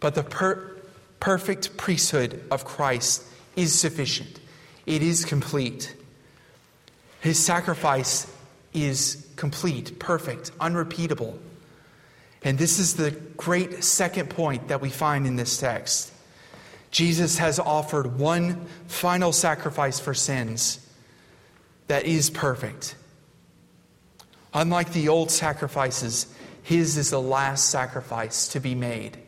But 0.00 0.14
the 0.14 0.22
per- 0.22 0.78
perfect 1.20 1.76
priesthood 1.76 2.42
of 2.50 2.64
Christ 2.64 3.24
is 3.56 3.78
sufficient, 3.78 4.40
it 4.86 5.02
is 5.02 5.26
complete. 5.26 5.94
His 7.20 7.38
sacrifice 7.38 8.32
is 8.72 9.26
complete, 9.36 9.98
perfect, 9.98 10.50
unrepeatable. 10.60 11.38
And 12.42 12.56
this 12.56 12.78
is 12.78 12.94
the 12.94 13.10
great 13.36 13.84
second 13.84 14.30
point 14.30 14.68
that 14.68 14.80
we 14.80 14.88
find 14.88 15.26
in 15.26 15.36
this 15.36 15.58
text. 15.58 16.10
Jesus 16.90 17.38
has 17.38 17.58
offered 17.58 18.18
one 18.18 18.66
final 18.86 19.32
sacrifice 19.32 20.00
for 20.00 20.14
sins 20.14 20.80
that 21.88 22.04
is 22.04 22.30
perfect. 22.30 22.96
Unlike 24.54 24.92
the 24.92 25.08
old 25.08 25.30
sacrifices, 25.30 26.32
his 26.62 26.96
is 26.96 27.10
the 27.10 27.20
last 27.20 27.70
sacrifice 27.70 28.48
to 28.48 28.60
be 28.60 28.74
made. 28.74 29.18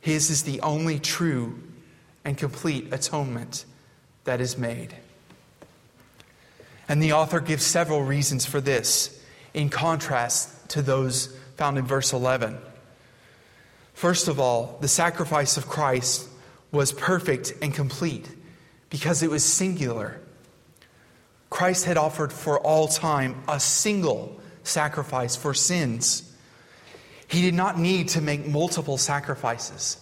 His 0.00 0.30
is 0.30 0.42
the 0.42 0.60
only 0.60 0.98
true 0.98 1.60
and 2.24 2.36
complete 2.36 2.92
atonement 2.92 3.64
that 4.24 4.40
is 4.40 4.58
made. 4.58 4.94
And 6.88 7.02
the 7.02 7.12
author 7.12 7.40
gives 7.40 7.64
several 7.64 8.02
reasons 8.02 8.46
for 8.46 8.60
this, 8.60 9.22
in 9.54 9.68
contrast 9.68 10.68
to 10.70 10.82
those 10.82 11.36
found 11.56 11.76
in 11.76 11.84
verse 11.84 12.12
11. 12.12 12.56
First 13.94 14.28
of 14.28 14.38
all, 14.38 14.78
the 14.80 14.88
sacrifice 14.88 15.56
of 15.56 15.66
Christ 15.66 16.28
was 16.70 16.92
perfect 16.92 17.54
and 17.62 17.72
complete 17.72 18.28
because 18.90 19.22
it 19.22 19.30
was 19.30 19.44
singular. 19.44 20.20
Christ 21.50 21.84
had 21.86 21.96
offered 21.96 22.32
for 22.32 22.58
all 22.58 22.88
time 22.88 23.42
a 23.48 23.58
single 23.58 24.40
sacrifice 24.62 25.34
for 25.34 25.54
sins. 25.54 26.30
He 27.26 27.42
did 27.42 27.54
not 27.54 27.78
need 27.78 28.08
to 28.10 28.20
make 28.20 28.46
multiple 28.46 28.98
sacrifices, 28.98 29.98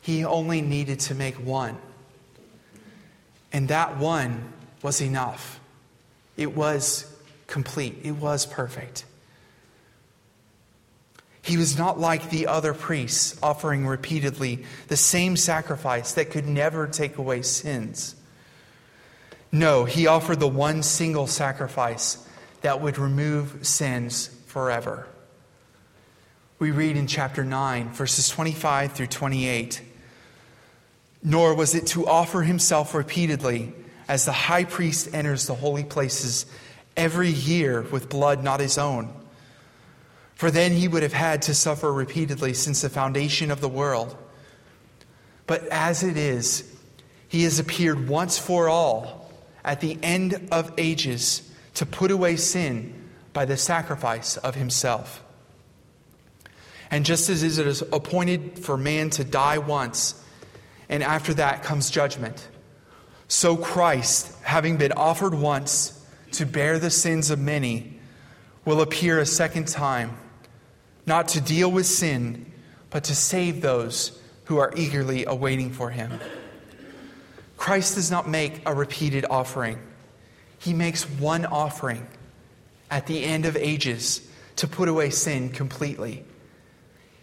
he 0.00 0.24
only 0.24 0.60
needed 0.60 1.00
to 1.00 1.14
make 1.14 1.34
one. 1.36 1.78
And 3.52 3.68
that 3.68 3.98
one 3.98 4.52
was 4.82 5.00
enough. 5.00 5.60
It 6.36 6.54
was 6.56 7.06
complete, 7.46 7.98
it 8.02 8.12
was 8.12 8.46
perfect. 8.46 9.04
He 11.42 11.56
was 11.56 11.76
not 11.76 11.98
like 11.98 12.30
the 12.30 12.46
other 12.46 12.72
priests, 12.72 13.36
offering 13.42 13.84
repeatedly 13.84 14.64
the 14.86 14.96
same 14.96 15.36
sacrifice 15.36 16.12
that 16.12 16.30
could 16.30 16.46
never 16.46 16.86
take 16.86 17.18
away 17.18 17.42
sins. 17.42 18.14
No, 19.50 19.84
he 19.84 20.06
offered 20.06 20.38
the 20.38 20.48
one 20.48 20.82
single 20.82 21.26
sacrifice 21.26 22.24
that 22.62 22.80
would 22.80 22.96
remove 22.96 23.66
sins 23.66 24.28
forever. 24.46 25.06
We 26.60 26.70
read 26.70 26.96
in 26.96 27.08
chapter 27.08 27.44
9, 27.44 27.88
verses 27.90 28.28
25 28.28 28.92
through 28.92 29.08
28. 29.08 29.82
Nor 31.24 31.56
was 31.56 31.74
it 31.74 31.88
to 31.88 32.06
offer 32.06 32.42
himself 32.42 32.94
repeatedly 32.94 33.72
as 34.06 34.24
the 34.24 34.32
high 34.32 34.64
priest 34.64 35.12
enters 35.12 35.46
the 35.46 35.54
holy 35.56 35.82
places 35.82 36.46
every 36.96 37.30
year 37.30 37.82
with 37.82 38.08
blood 38.08 38.44
not 38.44 38.60
his 38.60 38.78
own. 38.78 39.12
For 40.42 40.50
then 40.50 40.72
he 40.72 40.88
would 40.88 41.04
have 41.04 41.12
had 41.12 41.42
to 41.42 41.54
suffer 41.54 41.92
repeatedly 41.92 42.52
since 42.54 42.80
the 42.80 42.90
foundation 42.90 43.52
of 43.52 43.60
the 43.60 43.68
world. 43.68 44.16
But 45.46 45.68
as 45.68 46.02
it 46.02 46.16
is, 46.16 46.68
he 47.28 47.44
has 47.44 47.60
appeared 47.60 48.08
once 48.08 48.40
for 48.40 48.68
all 48.68 49.30
at 49.64 49.80
the 49.80 49.96
end 50.02 50.48
of 50.50 50.72
ages 50.78 51.48
to 51.74 51.86
put 51.86 52.10
away 52.10 52.34
sin 52.34 53.08
by 53.32 53.44
the 53.44 53.56
sacrifice 53.56 54.36
of 54.36 54.56
himself. 54.56 55.22
And 56.90 57.06
just 57.06 57.30
as 57.30 57.44
it 57.56 57.64
is 57.64 57.82
appointed 57.92 58.58
for 58.58 58.76
man 58.76 59.10
to 59.10 59.22
die 59.22 59.58
once, 59.58 60.20
and 60.88 61.04
after 61.04 61.32
that 61.34 61.62
comes 61.62 61.88
judgment, 61.88 62.48
so 63.28 63.56
Christ, 63.56 64.36
having 64.42 64.76
been 64.76 64.90
offered 64.90 65.34
once 65.34 66.04
to 66.32 66.46
bear 66.46 66.80
the 66.80 66.90
sins 66.90 67.30
of 67.30 67.38
many, 67.38 68.00
will 68.64 68.80
appear 68.80 69.20
a 69.20 69.26
second 69.26 69.68
time, 69.68 70.18
not 71.06 71.28
to 71.28 71.40
deal 71.40 71.70
with 71.70 71.86
sin, 71.86 72.52
but 72.90 73.04
to 73.04 73.14
save 73.14 73.60
those 73.60 74.20
who 74.44 74.58
are 74.58 74.72
eagerly 74.76 75.24
awaiting 75.24 75.70
for 75.70 75.90
him. 75.90 76.12
Christ 77.56 77.94
does 77.94 78.10
not 78.10 78.28
make 78.28 78.62
a 78.66 78.74
repeated 78.74 79.24
offering, 79.28 79.78
He 80.58 80.72
makes 80.72 81.08
one 81.08 81.46
offering 81.46 82.06
at 82.90 83.06
the 83.06 83.24
end 83.24 83.46
of 83.46 83.56
ages 83.56 84.20
to 84.56 84.68
put 84.68 84.88
away 84.88 85.10
sin 85.10 85.48
completely. 85.50 86.24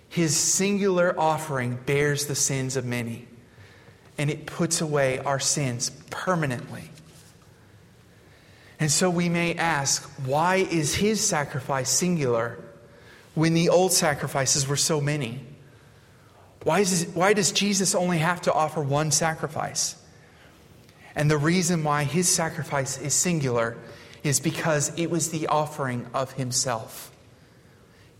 His 0.09 0.35
singular 0.35 1.17
offering 1.17 1.77
bears 1.85 2.25
the 2.25 2.35
sins 2.35 2.75
of 2.75 2.85
many, 2.85 3.27
and 4.17 4.29
it 4.29 4.47
puts 4.47 4.81
away 4.81 5.19
our 5.19 5.39
sins 5.39 5.91
permanently. 6.09 6.89
And 8.79 8.89
so 8.89 9.09
we 9.09 9.29
may 9.29 9.55
ask, 9.55 10.03
why 10.25 10.55
is 10.55 10.95
his 10.95 11.21
sacrifice 11.21 11.89
singular 11.89 12.57
when 13.39 13.53
the 13.53 13.69
old 13.69 13.93
sacrifices 13.93 14.67
were 14.67 14.75
so 14.75 14.99
many? 14.99 15.39
Why, 16.63 16.81
is, 16.81 17.09
why 17.13 17.33
does 17.33 17.51
Jesus 17.51 17.95
only 17.95 18.17
have 18.17 18.41
to 18.41 18.53
offer 18.53 18.81
one 18.81 19.11
sacrifice? 19.11 19.95
And 21.15 21.31
the 21.31 21.37
reason 21.37 21.83
why 21.83 22.03
his 22.03 22.27
sacrifice 22.27 22.99
is 22.99 23.13
singular 23.13 23.77
is 24.23 24.39
because 24.39 24.91
it 24.97 25.09
was 25.09 25.29
the 25.29 25.47
offering 25.47 26.05
of 26.13 26.33
himself. 26.33 27.11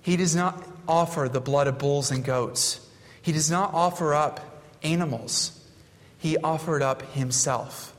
He 0.02 0.16
does 0.16 0.36
not 0.36 0.64
offer 0.88 1.28
the 1.30 1.42
blood 1.42 1.68
of 1.68 1.78
bulls 1.78 2.12
and 2.12 2.24
goats, 2.24 2.88
he 3.22 3.34
does 3.34 3.52
not 3.52 3.74
offer 3.74 4.14
up 4.14 4.64
animals. 4.82 5.56
He 6.18 6.36
offered 6.36 6.82
up 6.82 7.02
himself. 7.14 7.96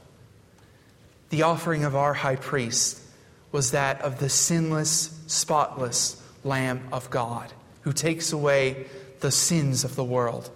The 1.30 1.42
offering 1.42 1.84
of 1.84 1.96
our 1.96 2.12
high 2.12 2.36
priest 2.36 3.00
was 3.50 3.70
that 3.70 4.02
of 4.02 4.18
the 4.18 4.28
sinless, 4.28 5.18
spotless 5.26 6.19
Lamb 6.44 6.88
of 6.92 7.10
God 7.10 7.52
who 7.82 7.92
takes 7.92 8.32
away 8.32 8.86
the 9.20 9.30
sins 9.30 9.84
of 9.84 9.96
the 9.96 10.04
world. 10.04 10.50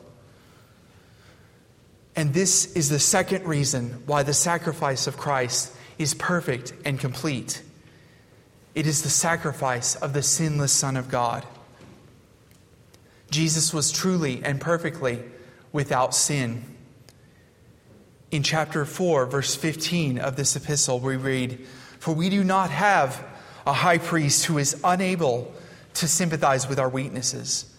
And 2.16 2.32
this 2.32 2.72
is 2.74 2.88
the 2.88 2.98
second 2.98 3.46
reason 3.46 4.02
why 4.06 4.22
the 4.22 4.34
sacrifice 4.34 5.06
of 5.06 5.16
Christ 5.16 5.74
is 5.98 6.14
perfect 6.14 6.72
and 6.84 6.98
complete. 6.98 7.62
It 8.74 8.86
is 8.86 9.02
the 9.02 9.10
sacrifice 9.10 9.96
of 9.96 10.12
the 10.12 10.22
sinless 10.22 10.72
Son 10.72 10.96
of 10.96 11.08
God. 11.08 11.44
Jesus 13.30 13.74
was 13.74 13.90
truly 13.90 14.42
and 14.44 14.60
perfectly 14.60 15.22
without 15.72 16.14
sin. 16.14 16.64
In 18.30 18.42
chapter 18.42 18.84
4, 18.84 19.26
verse 19.26 19.54
15 19.54 20.18
of 20.18 20.36
this 20.36 20.56
epistle, 20.56 21.00
we 21.00 21.16
read, 21.16 21.66
For 21.98 22.14
we 22.14 22.30
do 22.30 22.44
not 22.44 22.70
have 22.70 23.24
a 23.66 23.72
high 23.72 23.98
priest 23.98 24.44
who 24.44 24.58
is 24.58 24.80
unable 24.84 25.52
to 25.94 26.08
sympathize 26.08 26.68
with 26.68 26.78
our 26.78 26.88
weaknesses, 26.88 27.72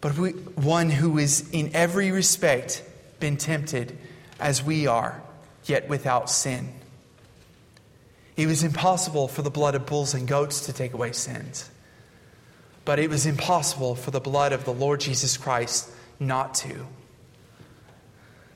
but 0.00 0.16
we, 0.16 0.30
one 0.30 0.90
who 0.90 1.18
is 1.18 1.48
in 1.50 1.70
every 1.74 2.10
respect 2.10 2.82
been 3.20 3.36
tempted 3.36 3.96
as 4.40 4.62
we 4.62 4.86
are, 4.86 5.22
yet 5.64 5.88
without 5.88 6.28
sin. 6.28 6.72
It 8.36 8.46
was 8.46 8.64
impossible 8.64 9.28
for 9.28 9.42
the 9.42 9.50
blood 9.50 9.74
of 9.74 9.86
bulls 9.86 10.14
and 10.14 10.26
goats 10.26 10.66
to 10.66 10.72
take 10.72 10.92
away 10.92 11.12
sins, 11.12 11.70
but 12.84 12.98
it 12.98 13.08
was 13.08 13.26
impossible 13.26 13.94
for 13.94 14.10
the 14.10 14.20
blood 14.20 14.52
of 14.52 14.64
the 14.64 14.72
Lord 14.72 15.00
Jesus 15.00 15.36
Christ 15.36 15.88
not 16.18 16.54
to. 16.54 16.86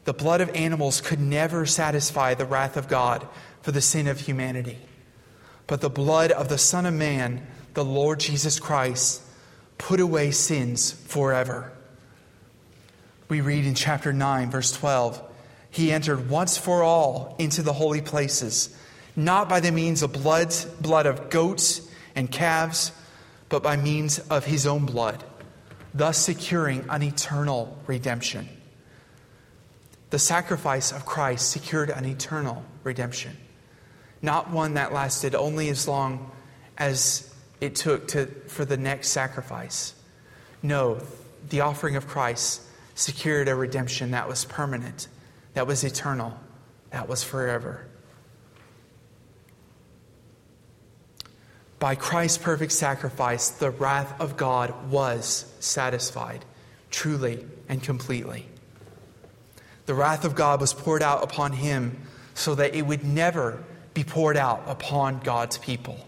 The 0.04 0.14
blood 0.14 0.40
of 0.40 0.54
animals 0.54 1.00
could 1.00 1.20
never 1.20 1.66
satisfy 1.66 2.34
the 2.34 2.44
wrath 2.44 2.76
of 2.76 2.88
God 2.88 3.26
for 3.60 3.72
the 3.72 3.80
sin 3.80 4.06
of 4.06 4.20
humanity. 4.20 4.78
But 5.66 5.80
the 5.80 5.90
blood 5.90 6.30
of 6.30 6.48
the 6.48 6.58
Son 6.58 6.86
of 6.86 6.94
Man, 6.94 7.44
the 7.76 7.84
Lord 7.84 8.18
Jesus 8.18 8.58
Christ, 8.58 9.22
put 9.78 10.00
away 10.00 10.32
sins 10.32 10.90
forever 10.90 11.72
we 13.28 13.40
read 13.40 13.66
in 13.66 13.74
chapter 13.74 14.12
9, 14.12 14.50
verse 14.50 14.72
12, 14.72 15.22
he 15.70 15.92
entered 15.92 16.30
once 16.30 16.56
for 16.56 16.82
all 16.82 17.34
into 17.38 17.62
the 17.62 17.72
holy 17.72 18.00
places, 18.00 18.76
not 19.16 19.48
by 19.48 19.60
the 19.60 19.72
means 19.72 20.02
of 20.02 20.12
blood, 20.12 20.54
blood 20.80 21.06
of 21.06 21.28
goats 21.28 21.82
and 22.14 22.30
calves, 22.30 22.92
but 23.48 23.62
by 23.62 23.76
means 23.76 24.18
of 24.30 24.44
his 24.44 24.66
own 24.66 24.86
blood, 24.86 25.24
thus 25.92 26.18
securing 26.18 26.84
an 26.88 27.02
eternal 27.02 27.76
redemption. 27.86 28.48
The 30.10 30.18
sacrifice 30.18 30.92
of 30.92 31.04
Christ 31.04 31.50
secured 31.50 31.90
an 31.90 32.04
eternal 32.04 32.64
redemption, 32.84 33.36
not 34.22 34.50
one 34.50 34.74
that 34.74 34.92
lasted 34.92 35.34
only 35.34 35.68
as 35.68 35.88
long 35.88 36.30
as 36.78 37.25
it 37.60 37.74
took 37.74 38.08
to, 38.08 38.26
for 38.48 38.64
the 38.64 38.76
next 38.76 39.08
sacrifice. 39.08 39.94
No, 40.62 41.00
the 41.48 41.60
offering 41.60 41.96
of 41.96 42.06
Christ 42.06 42.62
secured 42.94 43.48
a 43.48 43.54
redemption 43.54 44.12
that 44.12 44.28
was 44.28 44.44
permanent, 44.44 45.08
that 45.54 45.66
was 45.66 45.84
eternal, 45.84 46.38
that 46.90 47.08
was 47.08 47.22
forever. 47.22 47.86
By 51.78 51.94
Christ's 51.94 52.38
perfect 52.38 52.72
sacrifice, 52.72 53.50
the 53.50 53.70
wrath 53.70 54.18
of 54.20 54.36
God 54.36 54.90
was 54.90 55.44
satisfied, 55.60 56.44
truly 56.90 57.44
and 57.68 57.82
completely. 57.82 58.46
The 59.84 59.94
wrath 59.94 60.24
of 60.24 60.34
God 60.34 60.60
was 60.60 60.72
poured 60.72 61.02
out 61.02 61.22
upon 61.22 61.52
him 61.52 62.00
so 62.34 62.54
that 62.54 62.74
it 62.74 62.82
would 62.82 63.04
never 63.04 63.62
be 63.92 64.04
poured 64.04 64.36
out 64.36 64.64
upon 64.66 65.20
God's 65.20 65.58
people. 65.58 66.05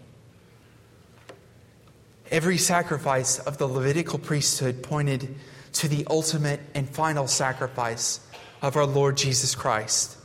Every 2.30 2.58
sacrifice 2.58 3.38
of 3.38 3.58
the 3.58 3.66
Levitical 3.66 4.18
priesthood 4.18 4.82
pointed 4.82 5.34
to 5.74 5.88
the 5.88 6.06
ultimate 6.10 6.60
and 6.74 6.88
final 6.88 7.26
sacrifice 7.26 8.20
of 8.60 8.76
our 8.76 8.86
Lord 8.86 9.16
Jesus 9.16 9.54
Christ. 9.54 10.16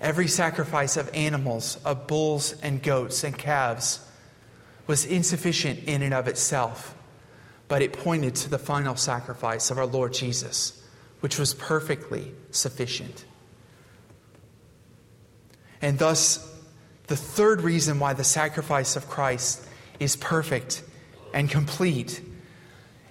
Every 0.00 0.28
sacrifice 0.28 0.96
of 0.96 1.10
animals, 1.14 1.78
of 1.84 2.06
bulls 2.06 2.54
and 2.62 2.82
goats 2.82 3.24
and 3.24 3.36
calves, 3.36 4.06
was 4.86 5.04
insufficient 5.04 5.84
in 5.84 6.02
and 6.02 6.12
of 6.12 6.28
itself, 6.28 6.94
but 7.68 7.80
it 7.82 7.92
pointed 7.92 8.34
to 8.36 8.50
the 8.50 8.58
final 8.58 8.96
sacrifice 8.96 9.70
of 9.70 9.78
our 9.78 9.86
Lord 9.86 10.12
Jesus, 10.12 10.82
which 11.20 11.38
was 11.38 11.54
perfectly 11.54 12.32
sufficient. 12.50 13.24
And 15.80 15.98
thus, 15.98 16.50
The 17.06 17.16
third 17.16 17.60
reason 17.60 17.98
why 17.98 18.14
the 18.14 18.24
sacrifice 18.24 18.96
of 18.96 19.08
Christ 19.08 19.66
is 20.00 20.16
perfect 20.16 20.82
and 21.32 21.50
complete 21.50 22.20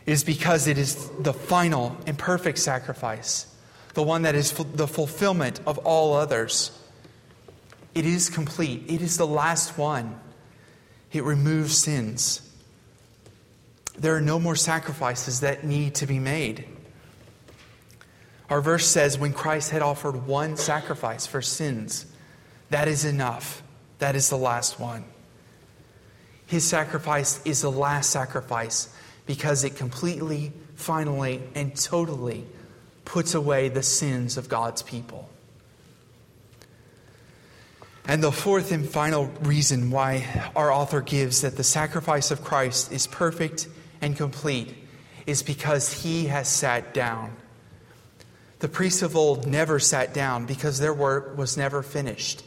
is 0.05 0.23
because 0.23 0.67
it 0.67 0.77
is 0.77 1.09
the 1.19 1.33
final 1.33 1.97
and 2.05 2.17
perfect 2.17 2.57
sacrifice, 2.57 3.47
the 3.93 4.03
one 4.03 4.23
that 4.23 4.35
is 4.35 4.51
the 4.51 4.87
fulfillment 4.87 5.61
of 5.65 5.77
all 5.79 6.13
others. 6.13 6.77
It 7.95 8.05
is 8.05 8.29
complete, 8.29 8.83
it 8.87 9.01
is 9.01 9.17
the 9.17 9.27
last 9.27 9.77
one. 9.77 10.19
It 11.11 11.23
removes 11.23 11.77
sins. 11.77 12.41
There 13.97 14.15
are 14.15 14.21
no 14.21 14.39
more 14.39 14.55
sacrifices 14.55 15.41
that 15.41 15.63
need 15.63 15.95
to 15.95 16.07
be 16.07 16.17
made. 16.17 16.65
Our 18.49 18.61
verse 18.61 18.87
says, 18.87 19.17
when 19.17 19.31
Christ 19.31 19.69
had 19.69 19.83
offered 19.83 20.25
one 20.25 20.57
sacrifice 20.57 21.27
for 21.27 21.41
sins, 21.41 22.07
that 22.71 22.87
is 22.87 23.05
enough. 23.05 23.61
That 23.99 24.15
is 24.15 24.29
the 24.29 24.37
last 24.37 24.79
one. 24.79 25.05
His 26.47 26.63
sacrifice 26.63 27.41
is 27.45 27.61
the 27.61 27.71
last 27.71 28.09
sacrifice 28.09 28.89
because 29.25 29.63
it 29.63 29.75
completely, 29.75 30.51
finally, 30.75 31.41
and 31.55 31.75
totally 31.75 32.45
puts 33.05 33.33
away 33.33 33.69
the 33.69 33.83
sins 33.83 34.37
of 34.37 34.49
God's 34.49 34.81
people. 34.81 35.29
And 38.05 38.21
the 38.21 38.31
fourth 38.31 38.71
and 38.71 38.87
final 38.87 39.27
reason 39.41 39.89
why 39.89 40.51
our 40.55 40.71
author 40.71 40.99
gives 40.99 41.41
that 41.41 41.55
the 41.55 41.63
sacrifice 41.63 42.31
of 42.31 42.43
Christ 42.43 42.91
is 42.91 43.07
perfect 43.07 43.67
and 44.01 44.17
complete 44.17 44.75
is 45.25 45.41
because 45.41 46.03
he 46.03 46.25
has 46.25 46.49
sat 46.49 46.93
down. 46.93 47.33
The 48.59 48.67
priests 48.67 49.01
of 49.01 49.15
old 49.15 49.47
never 49.47 49.79
sat 49.79 50.13
down 50.13 50.45
because 50.45 50.79
their 50.79 50.93
work 50.93 51.37
was 51.37 51.57
never 51.57 51.81
finished. 51.81 52.43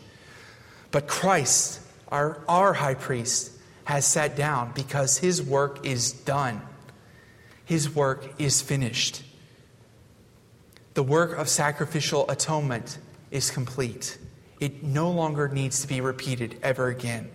But 0.90 1.08
Christ, 1.08 1.80
our, 2.08 2.42
our 2.48 2.74
high 2.74 2.94
priest, 2.94 3.52
has 3.86 4.04
sat 4.04 4.34
down 4.34 4.72
because 4.74 5.18
his 5.18 5.40
work 5.40 5.86
is 5.86 6.10
done. 6.10 6.60
His 7.64 7.88
work 7.88 8.34
is 8.36 8.60
finished. 8.60 9.22
The 10.94 11.04
work 11.04 11.38
of 11.38 11.48
sacrificial 11.48 12.28
atonement 12.28 12.98
is 13.30 13.48
complete. 13.48 14.18
It 14.58 14.82
no 14.82 15.12
longer 15.12 15.46
needs 15.46 15.82
to 15.82 15.86
be 15.86 16.00
repeated 16.00 16.58
ever 16.64 16.88
again. 16.88 17.30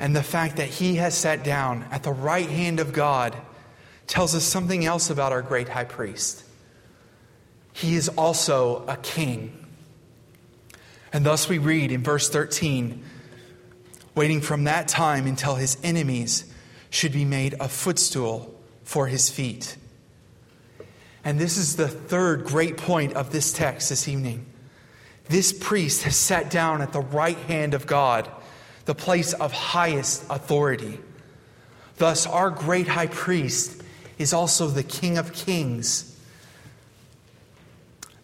And 0.00 0.16
the 0.16 0.24
fact 0.24 0.56
that 0.56 0.68
he 0.68 0.96
has 0.96 1.14
sat 1.14 1.44
down 1.44 1.86
at 1.92 2.02
the 2.02 2.12
right 2.12 2.50
hand 2.50 2.80
of 2.80 2.92
God 2.92 3.36
tells 4.08 4.34
us 4.34 4.42
something 4.42 4.84
else 4.84 5.08
about 5.08 5.30
our 5.30 5.42
great 5.42 5.68
high 5.68 5.84
priest. 5.84 6.42
He 7.72 7.94
is 7.94 8.08
also 8.08 8.84
a 8.88 8.96
king. 8.96 9.66
And 11.12 11.24
thus 11.24 11.48
we 11.48 11.58
read 11.58 11.92
in 11.92 12.02
verse 12.02 12.28
13 12.28 13.04
waiting 14.14 14.40
from 14.40 14.64
that 14.64 14.88
time 14.88 15.26
until 15.26 15.56
his 15.56 15.76
enemies 15.82 16.52
should 16.90 17.12
be 17.12 17.24
made 17.24 17.54
a 17.60 17.68
footstool 17.68 18.54
for 18.84 19.06
his 19.06 19.30
feet. 19.30 19.76
And 21.24 21.38
this 21.38 21.56
is 21.56 21.76
the 21.76 21.88
third 21.88 22.44
great 22.44 22.76
point 22.76 23.14
of 23.14 23.32
this 23.32 23.52
text 23.52 23.88
this 23.88 24.06
evening. 24.08 24.46
This 25.28 25.52
priest 25.52 26.02
has 26.02 26.16
sat 26.16 26.50
down 26.50 26.82
at 26.82 26.92
the 26.92 27.00
right 27.00 27.38
hand 27.38 27.72
of 27.74 27.86
God, 27.86 28.28
the 28.84 28.94
place 28.94 29.32
of 29.32 29.52
highest 29.52 30.24
authority. 30.28 31.00
Thus, 31.96 32.26
our 32.26 32.50
great 32.50 32.88
high 32.88 33.06
priest 33.06 33.82
is 34.18 34.32
also 34.32 34.68
the 34.68 34.82
King 34.82 35.16
of 35.16 35.32
kings. 35.32 36.10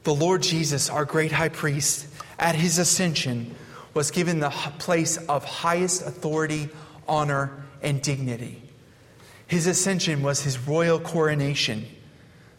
The 0.04 0.14
Lord 0.14 0.42
Jesus, 0.42 0.90
our 0.90 1.04
great 1.04 1.32
high 1.32 1.48
priest, 1.48 2.06
at 2.38 2.54
his 2.54 2.78
ascension, 2.78 3.54
was 3.94 4.10
given 4.10 4.40
the 4.40 4.50
place 4.50 5.16
of 5.16 5.44
highest 5.44 6.02
authority, 6.02 6.68
honor, 7.08 7.64
and 7.82 8.00
dignity. 8.02 8.62
His 9.46 9.66
ascension 9.66 10.22
was 10.22 10.42
his 10.42 10.58
royal 10.58 11.00
coronation, 11.00 11.86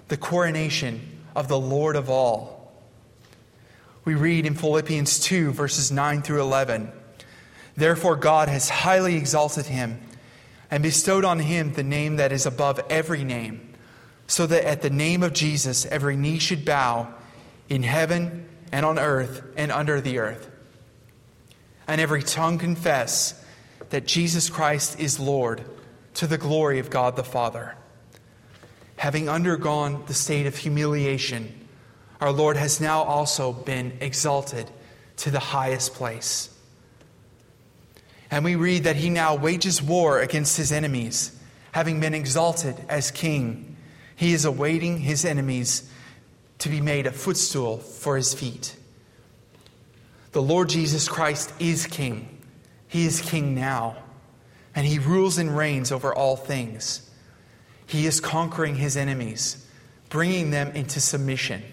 the 0.09 0.17
coronation 0.17 1.19
of 1.35 1.47
the 1.47 1.59
Lord 1.59 1.95
of 1.95 2.09
all. 2.09 2.73
We 4.03 4.15
read 4.15 4.45
in 4.45 4.55
Philippians 4.55 5.19
2, 5.19 5.51
verses 5.51 5.91
9 5.91 6.21
through 6.21 6.41
11 6.41 6.91
Therefore, 7.77 8.17
God 8.17 8.49
has 8.49 8.69
highly 8.69 9.15
exalted 9.15 9.67
him 9.67 10.01
and 10.69 10.83
bestowed 10.83 11.23
on 11.23 11.39
him 11.39 11.73
the 11.73 11.83
name 11.83 12.17
that 12.17 12.31
is 12.31 12.45
above 12.45 12.81
every 12.89 13.23
name, 13.23 13.73
so 14.27 14.45
that 14.47 14.65
at 14.65 14.81
the 14.81 14.89
name 14.89 15.23
of 15.23 15.33
Jesus 15.33 15.85
every 15.85 16.17
knee 16.17 16.39
should 16.39 16.65
bow 16.65 17.13
in 17.69 17.83
heaven 17.83 18.47
and 18.71 18.85
on 18.85 18.99
earth 18.99 19.43
and 19.55 19.71
under 19.71 20.01
the 20.01 20.19
earth, 20.19 20.49
and 21.91 21.99
every 21.99 22.23
tongue 22.23 22.57
confess 22.57 23.43
that 23.89 24.07
Jesus 24.07 24.49
Christ 24.49 24.97
is 24.97 25.19
Lord 25.19 25.61
to 26.13 26.25
the 26.25 26.37
glory 26.37 26.79
of 26.79 26.89
God 26.89 27.17
the 27.17 27.23
Father. 27.23 27.75
Having 28.95 29.27
undergone 29.27 30.05
the 30.07 30.13
state 30.13 30.45
of 30.45 30.55
humiliation, 30.55 31.67
our 32.21 32.31
Lord 32.31 32.55
has 32.55 32.79
now 32.79 33.03
also 33.03 33.51
been 33.51 33.97
exalted 33.99 34.71
to 35.17 35.31
the 35.31 35.39
highest 35.39 35.93
place. 35.93 36.49
And 38.31 38.45
we 38.45 38.55
read 38.55 38.85
that 38.85 38.95
he 38.95 39.09
now 39.09 39.35
wages 39.35 39.81
war 39.81 40.21
against 40.21 40.55
his 40.55 40.71
enemies, 40.71 41.37
having 41.73 41.99
been 41.99 42.13
exalted 42.13 42.77
as 42.87 43.11
king. 43.11 43.75
He 44.15 44.31
is 44.31 44.45
awaiting 44.45 44.99
his 44.99 45.25
enemies 45.25 45.91
to 46.59 46.69
be 46.69 46.79
made 46.79 47.05
a 47.05 47.11
footstool 47.11 47.79
for 47.79 48.15
his 48.15 48.33
feet. 48.33 48.77
The 50.31 50.41
Lord 50.41 50.69
Jesus 50.69 51.09
Christ 51.09 51.53
is 51.59 51.85
king. 51.87 52.39
He 52.87 53.05
is 53.05 53.21
king 53.21 53.53
now, 53.53 53.97
and 54.73 54.85
he 54.85 54.97
rules 54.97 55.37
and 55.37 55.55
reigns 55.55 55.91
over 55.91 56.13
all 56.13 56.37
things. 56.37 57.09
He 57.85 58.05
is 58.05 58.21
conquering 58.21 58.75
his 58.75 58.95
enemies, 58.95 59.65
bringing 60.09 60.51
them 60.51 60.69
into 60.69 61.01
submission. 61.01 61.63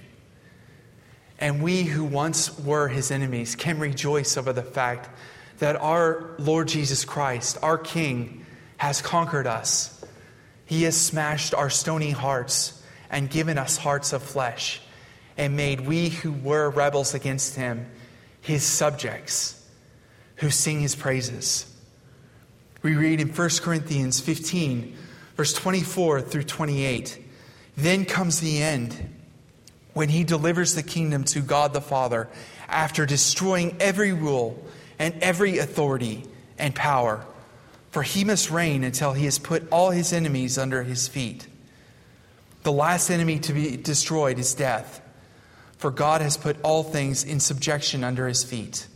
And 1.38 1.62
we 1.62 1.84
who 1.84 2.04
once 2.04 2.58
were 2.58 2.88
his 2.88 3.12
enemies 3.12 3.54
can 3.54 3.78
rejoice 3.78 4.36
over 4.36 4.52
the 4.52 4.64
fact 4.64 5.08
that 5.58 5.76
our 5.76 6.30
Lord 6.38 6.66
Jesus 6.66 7.04
Christ, 7.04 7.58
our 7.62 7.78
King, 7.78 8.44
has 8.76 9.00
conquered 9.00 9.46
us. 9.46 10.04
He 10.66 10.82
has 10.82 10.96
smashed 10.96 11.54
our 11.54 11.70
stony 11.70 12.10
hearts 12.10 12.82
and 13.08 13.30
given 13.30 13.56
us 13.56 13.76
hearts 13.76 14.12
of 14.12 14.22
flesh, 14.22 14.80
and 15.36 15.56
made 15.56 15.82
we 15.82 16.08
who 16.08 16.32
were 16.32 16.70
rebels 16.70 17.14
against 17.14 17.54
him 17.54 17.86
his 18.40 18.62
subjects 18.62 19.66
who 20.36 20.50
sing 20.50 20.80
his 20.80 20.94
praises. 20.94 21.66
We 22.82 22.94
read 22.94 23.20
in 23.20 23.28
1 23.28 23.48
Corinthians 23.60 24.20
15, 24.20 24.96
verse 25.36 25.52
24 25.52 26.22
through 26.22 26.44
28 26.44 27.18
Then 27.76 28.04
comes 28.04 28.40
the 28.40 28.62
end 28.62 29.14
when 29.94 30.08
he 30.08 30.22
delivers 30.22 30.74
the 30.74 30.82
kingdom 30.82 31.24
to 31.24 31.40
God 31.40 31.72
the 31.72 31.80
Father 31.80 32.28
after 32.68 33.04
destroying 33.04 33.76
every 33.80 34.12
rule 34.12 34.62
and 34.98 35.14
every 35.22 35.58
authority 35.58 36.24
and 36.58 36.74
power. 36.74 37.26
For 37.90 38.02
he 38.02 38.24
must 38.24 38.50
reign 38.50 38.84
until 38.84 39.12
he 39.12 39.24
has 39.24 39.38
put 39.38 39.66
all 39.72 39.90
his 39.90 40.12
enemies 40.12 40.58
under 40.58 40.82
his 40.82 41.08
feet. 41.08 41.46
The 42.62 42.72
last 42.72 43.10
enemy 43.10 43.38
to 43.40 43.52
be 43.52 43.76
destroyed 43.76 44.38
is 44.38 44.54
death, 44.54 45.00
for 45.78 45.90
God 45.90 46.20
has 46.20 46.36
put 46.36 46.56
all 46.62 46.82
things 46.82 47.24
in 47.24 47.40
subjection 47.40 48.04
under 48.04 48.28
his 48.28 48.44
feet. 48.44 48.86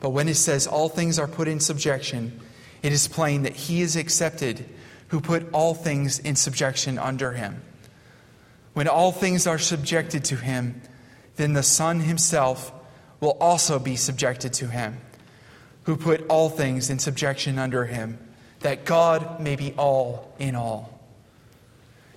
But 0.00 0.10
when 0.10 0.28
it 0.28 0.34
says 0.34 0.66
all 0.66 0.88
things 0.88 1.18
are 1.18 1.28
put 1.28 1.46
in 1.46 1.60
subjection, 1.60 2.40
it 2.82 2.92
is 2.92 3.06
plain 3.06 3.42
that 3.42 3.54
he 3.54 3.82
is 3.82 3.96
accepted 3.96 4.64
who 5.08 5.20
put 5.20 5.48
all 5.52 5.74
things 5.74 6.18
in 6.18 6.34
subjection 6.34 6.98
under 6.98 7.32
him. 7.32 7.62
When 8.72 8.88
all 8.88 9.12
things 9.12 9.46
are 9.46 9.58
subjected 9.58 10.24
to 10.26 10.36
him, 10.36 10.80
then 11.36 11.52
the 11.52 11.62
Son 11.62 12.00
himself 12.00 12.72
will 13.20 13.36
also 13.40 13.78
be 13.78 13.96
subjected 13.96 14.52
to 14.54 14.68
him, 14.68 14.98
who 15.84 15.96
put 15.96 16.26
all 16.28 16.50
things 16.50 16.90
in 16.90 16.98
subjection 16.98 17.58
under 17.58 17.84
him, 17.84 18.18
that 18.60 18.84
God 18.84 19.40
may 19.40 19.56
be 19.56 19.72
all 19.74 20.34
in 20.38 20.54
all. 20.54 20.98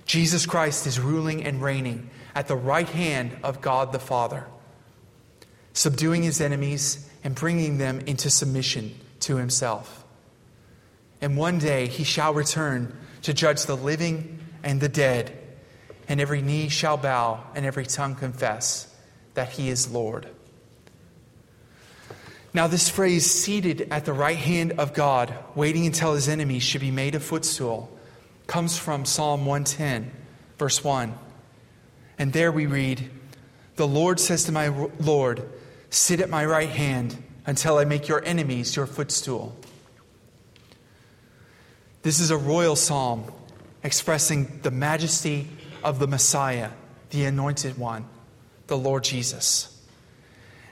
Jesus 0.04 0.44
Christ 0.44 0.86
is 0.86 0.98
ruling 0.98 1.44
and 1.44 1.62
reigning 1.62 2.10
at 2.34 2.48
the 2.48 2.56
right 2.56 2.88
hand 2.88 3.36
of 3.42 3.60
God 3.60 3.92
the 3.92 3.98
Father, 3.98 4.46
subduing 5.72 6.22
his 6.22 6.40
enemies 6.40 7.08
and 7.22 7.34
bringing 7.34 7.78
them 7.78 8.00
into 8.00 8.30
submission 8.30 8.94
to 9.20 9.36
himself. 9.36 10.04
And 11.20 11.36
one 11.36 11.58
day 11.58 11.86
he 11.86 12.04
shall 12.04 12.32
return 12.32 12.96
to 13.22 13.34
judge 13.34 13.66
the 13.66 13.76
living 13.76 14.38
and 14.62 14.80
the 14.80 14.88
dead 14.88 15.36
and 16.10 16.20
every 16.20 16.42
knee 16.42 16.68
shall 16.68 16.96
bow, 16.96 17.44
and 17.54 17.64
every 17.64 17.86
tongue 17.86 18.16
confess 18.16 18.92
that 19.34 19.50
he 19.50 19.68
is 19.68 19.92
Lord. 19.92 20.26
Now, 22.52 22.66
this 22.66 22.88
phrase, 22.88 23.30
seated 23.30 23.86
at 23.92 24.06
the 24.06 24.12
right 24.12 24.36
hand 24.36 24.72
of 24.72 24.92
God, 24.92 25.32
waiting 25.54 25.86
until 25.86 26.14
his 26.14 26.28
enemies 26.28 26.64
should 26.64 26.80
be 26.80 26.90
made 26.90 27.14
a 27.14 27.20
footstool, 27.20 27.96
comes 28.48 28.76
from 28.76 29.04
Psalm 29.04 29.46
110, 29.46 30.10
verse 30.58 30.82
1. 30.82 31.14
And 32.20 32.34
there 32.34 32.52
we 32.52 32.66
read, 32.66 33.08
The 33.76 33.88
Lord 33.88 34.20
says 34.20 34.44
to 34.44 34.52
my 34.52 34.68
Lord, 35.00 35.42
Sit 35.88 36.20
at 36.20 36.28
my 36.28 36.44
right 36.44 36.68
hand 36.68 37.16
until 37.46 37.78
I 37.78 37.86
make 37.86 38.08
your 38.08 38.22
enemies 38.22 38.76
your 38.76 38.84
footstool. 38.86 39.56
This 42.02 42.20
is 42.20 42.30
a 42.30 42.36
royal 42.36 42.76
psalm 42.76 43.32
expressing 43.82 44.60
the 44.60 44.70
majesty 44.70 45.48
of 45.82 45.98
the 45.98 46.06
Messiah, 46.06 46.68
the 47.08 47.24
anointed 47.24 47.78
one, 47.78 48.04
the 48.66 48.76
Lord 48.76 49.02
Jesus. 49.02 49.82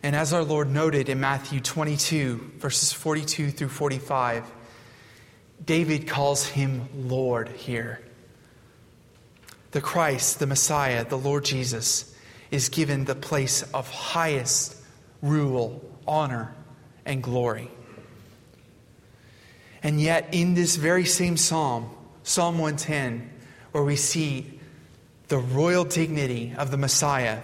And 0.03 0.15
as 0.15 0.35
our 0.35 0.45
Lord 0.45 0.71
noted 0.71 1.09
in 1.09 1.19
Matthew 1.19 1.61
22, 1.61 2.57
verses 2.59 2.93
42 2.93 3.53
through 3.53 3.71
45, 3.71 4.45
David 5.65 6.09
calls 6.09 6.47
him 6.47 6.91
Lord 6.95 7.49
here. 7.49 8.03
The 9.70 9.81
Christ, 9.81 10.38
the 10.38 10.46
Messiah, 10.46 11.04
the 11.04 11.18
Lord 11.18 11.44
Jesus, 11.44 12.14
is 12.50 12.68
given 12.68 13.04
the 13.04 13.14
place 13.14 13.62
of 13.74 13.90
highest 13.90 14.76
rule, 15.20 15.85
honor, 16.07 16.54
and 17.04 17.22
glory. 17.22 17.70
And 19.83 20.00
yet, 20.00 20.28
in 20.33 20.54
this 20.54 20.76
very 20.76 21.04
same 21.04 21.37
psalm, 21.37 21.90
Psalm 22.22 22.59
110, 22.59 23.31
where 23.72 23.85
we 23.85 23.96
see 23.96 24.59
the 25.28 25.38
royal 25.38 25.85
dignity 25.85 26.54
of 26.57 26.70
the 26.70 26.76
Messiah, 26.76 27.40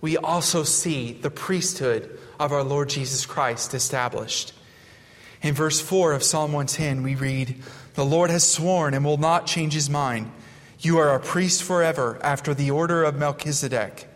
we 0.00 0.16
also 0.16 0.62
see 0.62 1.12
the 1.12 1.30
priesthood 1.30 2.18
of 2.38 2.52
our 2.52 2.62
Lord 2.62 2.88
Jesus 2.88 3.26
Christ 3.26 3.74
established. 3.74 4.52
In 5.42 5.54
verse 5.54 5.80
4 5.80 6.12
of 6.12 6.22
Psalm 6.22 6.52
110, 6.52 7.02
we 7.02 7.14
read, 7.14 7.62
The 7.94 8.04
Lord 8.04 8.30
has 8.30 8.48
sworn 8.48 8.94
and 8.94 9.04
will 9.04 9.16
not 9.16 9.46
change 9.46 9.74
his 9.74 9.90
mind. 9.90 10.30
You 10.80 10.98
are 10.98 11.14
a 11.14 11.20
priest 11.20 11.62
forever 11.62 12.18
after 12.22 12.54
the 12.54 12.70
order 12.70 13.04
of 13.04 13.16
Melchizedek. 13.16 14.08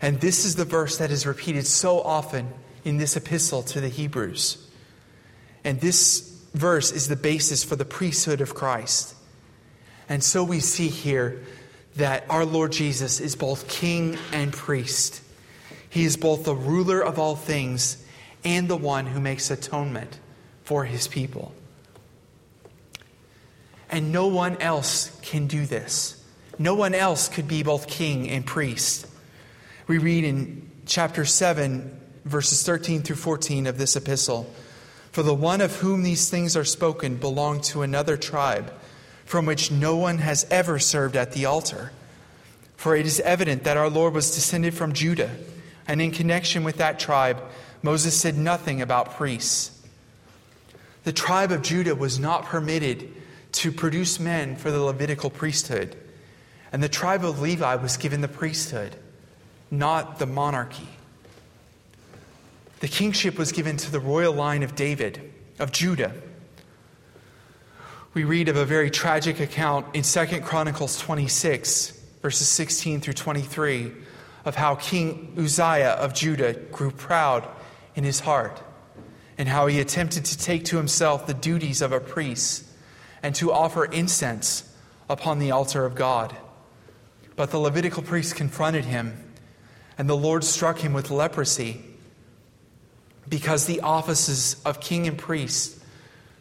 And 0.00 0.20
this 0.20 0.44
is 0.44 0.54
the 0.54 0.64
verse 0.64 0.98
that 0.98 1.10
is 1.10 1.26
repeated 1.26 1.66
so 1.66 2.00
often 2.00 2.52
in 2.84 2.98
this 2.98 3.16
epistle 3.16 3.62
to 3.64 3.80
the 3.80 3.88
Hebrews. 3.88 4.64
And 5.64 5.80
this 5.80 6.20
verse 6.54 6.92
is 6.92 7.08
the 7.08 7.16
basis 7.16 7.64
for 7.64 7.76
the 7.76 7.84
priesthood 7.84 8.40
of 8.40 8.54
Christ. 8.54 9.14
And 10.08 10.22
so 10.22 10.44
we 10.44 10.60
see 10.60 10.88
here 10.88 11.44
that 11.96 12.24
our 12.30 12.44
Lord 12.44 12.72
Jesus 12.72 13.20
is 13.20 13.34
both 13.34 13.68
king 13.68 14.16
and 14.32 14.52
priest. 14.52 15.20
He 15.90 16.04
is 16.04 16.16
both 16.16 16.44
the 16.44 16.54
ruler 16.54 17.00
of 17.00 17.18
all 17.18 17.34
things 17.34 18.04
and 18.44 18.68
the 18.68 18.76
one 18.76 19.06
who 19.06 19.20
makes 19.20 19.50
atonement 19.50 20.18
for 20.62 20.84
his 20.84 21.08
people. 21.08 21.52
And 23.90 24.12
no 24.12 24.26
one 24.26 24.60
else 24.60 25.18
can 25.22 25.46
do 25.46 25.66
this. 25.66 26.22
No 26.58 26.74
one 26.74 26.94
else 26.94 27.28
could 27.28 27.48
be 27.48 27.62
both 27.62 27.86
king 27.86 28.28
and 28.28 28.44
priest. 28.44 29.06
We 29.86 29.98
read 29.98 30.24
in 30.24 30.70
chapter 30.86 31.24
7, 31.24 31.98
verses 32.24 32.62
13 32.62 33.02
through 33.02 33.16
14 33.16 33.66
of 33.66 33.78
this 33.78 33.96
epistle 33.96 34.52
For 35.12 35.22
the 35.22 35.34
one 35.34 35.60
of 35.60 35.76
whom 35.76 36.02
these 36.02 36.28
things 36.28 36.56
are 36.56 36.64
spoken 36.64 37.16
belonged 37.16 37.64
to 37.64 37.82
another 37.82 38.16
tribe, 38.16 38.72
from 39.24 39.46
which 39.46 39.70
no 39.70 39.96
one 39.96 40.18
has 40.18 40.46
ever 40.50 40.78
served 40.78 41.16
at 41.16 41.32
the 41.32 41.46
altar. 41.46 41.92
For 42.76 42.94
it 42.94 43.06
is 43.06 43.20
evident 43.20 43.64
that 43.64 43.76
our 43.76 43.90
Lord 43.90 44.14
was 44.14 44.34
descended 44.34 44.74
from 44.74 44.92
Judah, 44.92 45.34
and 45.86 46.00
in 46.00 46.10
connection 46.10 46.64
with 46.64 46.76
that 46.76 46.98
tribe, 47.00 47.42
Moses 47.82 48.18
said 48.18 48.36
nothing 48.36 48.82
about 48.82 49.16
priests. 49.16 49.70
The 51.04 51.12
tribe 51.12 51.52
of 51.52 51.62
Judah 51.62 51.94
was 51.94 52.18
not 52.18 52.44
permitted 52.44 53.12
to 53.52 53.72
produce 53.72 54.20
men 54.20 54.56
for 54.56 54.70
the 54.70 54.80
Levitical 54.80 55.30
priesthood, 55.30 55.96
and 56.72 56.82
the 56.82 56.88
tribe 56.88 57.24
of 57.24 57.40
Levi 57.40 57.76
was 57.76 57.96
given 57.96 58.20
the 58.20 58.28
priesthood, 58.28 58.96
not 59.70 60.18
the 60.18 60.26
monarchy. 60.26 60.88
The 62.80 62.88
kingship 62.88 63.38
was 63.38 63.52
given 63.52 63.76
to 63.78 63.90
the 63.90 64.00
royal 64.00 64.32
line 64.32 64.62
of 64.62 64.76
David, 64.76 65.32
of 65.58 65.72
Judah. 65.72 66.12
We 68.14 68.24
read 68.24 68.48
of 68.48 68.56
a 68.56 68.64
very 68.64 68.90
tragic 68.90 69.40
account 69.40 69.86
in 69.94 70.02
2 70.02 70.40
Chronicles 70.42 70.98
26, 71.00 71.90
verses 72.22 72.48
16 72.48 73.00
through 73.00 73.14
23, 73.14 73.92
of 74.44 74.54
how 74.54 74.76
King 74.76 75.34
Uzziah 75.36 75.90
of 75.90 76.14
Judah 76.14 76.52
grew 76.52 76.90
proud 76.90 77.48
in 77.96 78.04
his 78.04 78.20
heart, 78.20 78.62
and 79.36 79.48
how 79.48 79.66
he 79.66 79.80
attempted 79.80 80.24
to 80.26 80.38
take 80.38 80.64
to 80.66 80.76
himself 80.76 81.26
the 81.26 81.34
duties 81.34 81.82
of 81.82 81.92
a 81.92 82.00
priest 82.00 82.67
and 83.22 83.34
to 83.36 83.52
offer 83.52 83.84
incense 83.84 84.64
upon 85.08 85.38
the 85.38 85.50
altar 85.50 85.84
of 85.84 85.94
God. 85.94 86.36
But 87.36 87.50
the 87.50 87.58
Levitical 87.58 88.02
priest 88.02 88.36
confronted 88.36 88.84
him, 88.84 89.32
and 89.96 90.08
the 90.08 90.16
Lord 90.16 90.44
struck 90.44 90.78
him 90.78 90.92
with 90.92 91.10
leprosy 91.10 91.84
because 93.28 93.66
the 93.66 93.80
offices 93.80 94.60
of 94.64 94.80
king 94.80 95.06
and 95.06 95.18
priest 95.18 95.78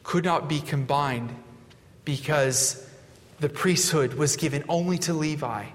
could 0.03 0.23
not 0.23 0.47
be 0.47 0.59
combined 0.59 1.35
because 2.05 2.87
the 3.39 3.49
priesthood 3.49 4.13
was 4.13 4.35
given 4.35 4.63
only 4.69 4.97
to 4.97 5.13
Levi 5.13 5.65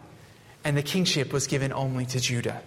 and 0.65 0.77
the 0.77 0.83
kingship 0.83 1.33
was 1.33 1.47
given 1.47 1.73
only 1.73 2.07
to 2.07 2.21
Judah. 2.21 2.63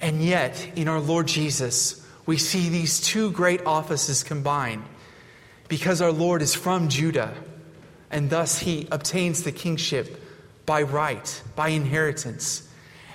And 0.00 0.22
yet, 0.22 0.70
in 0.76 0.88
our 0.88 1.00
Lord 1.00 1.26
Jesus, 1.26 2.06
we 2.26 2.36
see 2.36 2.68
these 2.68 3.00
two 3.00 3.30
great 3.30 3.64
offices 3.64 4.22
combined 4.22 4.84
because 5.68 6.00
our 6.00 6.12
Lord 6.12 6.42
is 6.42 6.54
from 6.54 6.88
Judah, 6.88 7.34
and 8.10 8.30
thus 8.30 8.58
he 8.58 8.86
obtains 8.90 9.42
the 9.42 9.52
kingship 9.52 10.22
by 10.64 10.82
right, 10.82 11.42
by 11.54 11.68
inheritance. 11.68 12.68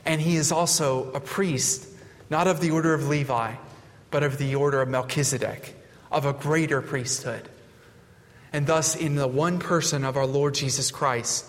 And 0.06 0.20
he 0.20 0.36
is 0.36 0.52
also 0.52 1.12
a 1.14 1.20
priest, 1.20 1.88
not 2.30 2.48
of 2.48 2.60
the 2.60 2.72
order 2.72 2.94
of 2.94 3.08
Levi, 3.08 3.56
but 4.10 4.24
of 4.24 4.38
the 4.38 4.56
order 4.56 4.82
of 4.82 4.90
Melchizedek, 4.90 5.76
of 6.12 6.26
a 6.26 6.34
greater 6.34 6.82
priesthood. 6.82 7.48
And 8.54 8.68
thus, 8.68 8.96
in 8.96 9.16
the 9.16 9.28
one 9.28 9.60
person 9.60 10.04
of 10.04 10.18
our 10.18 10.26
Lord 10.26 10.56
Jesus 10.56 10.92
Christ, 10.92 11.46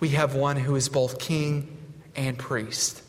we 0.00 0.10
have 0.10 0.34
one 0.34 0.56
who 0.56 0.74
is 0.74 0.88
both 0.88 1.20
king 1.20 1.76
and 2.16 2.36
priest. 2.36 3.02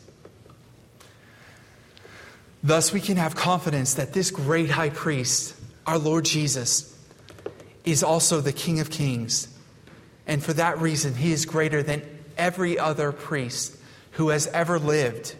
Thus, 2.62 2.92
we 2.92 3.00
can 3.00 3.16
have 3.16 3.34
confidence 3.34 3.94
that 3.94 4.12
this 4.12 4.30
great 4.30 4.70
high 4.70 4.90
priest, 4.90 5.54
our 5.86 5.98
Lord 5.98 6.24
Jesus, 6.24 6.93
is 7.84 8.02
also 8.02 8.40
the 8.40 8.52
King 8.52 8.80
of 8.80 8.90
Kings. 8.90 9.48
And 10.26 10.42
for 10.42 10.52
that 10.54 10.78
reason, 10.78 11.14
he 11.14 11.32
is 11.32 11.44
greater 11.44 11.82
than 11.82 12.02
every 12.38 12.78
other 12.78 13.12
priest 13.12 13.76
who 14.12 14.28
has 14.30 14.46
ever 14.48 14.78
lived. 14.78 15.34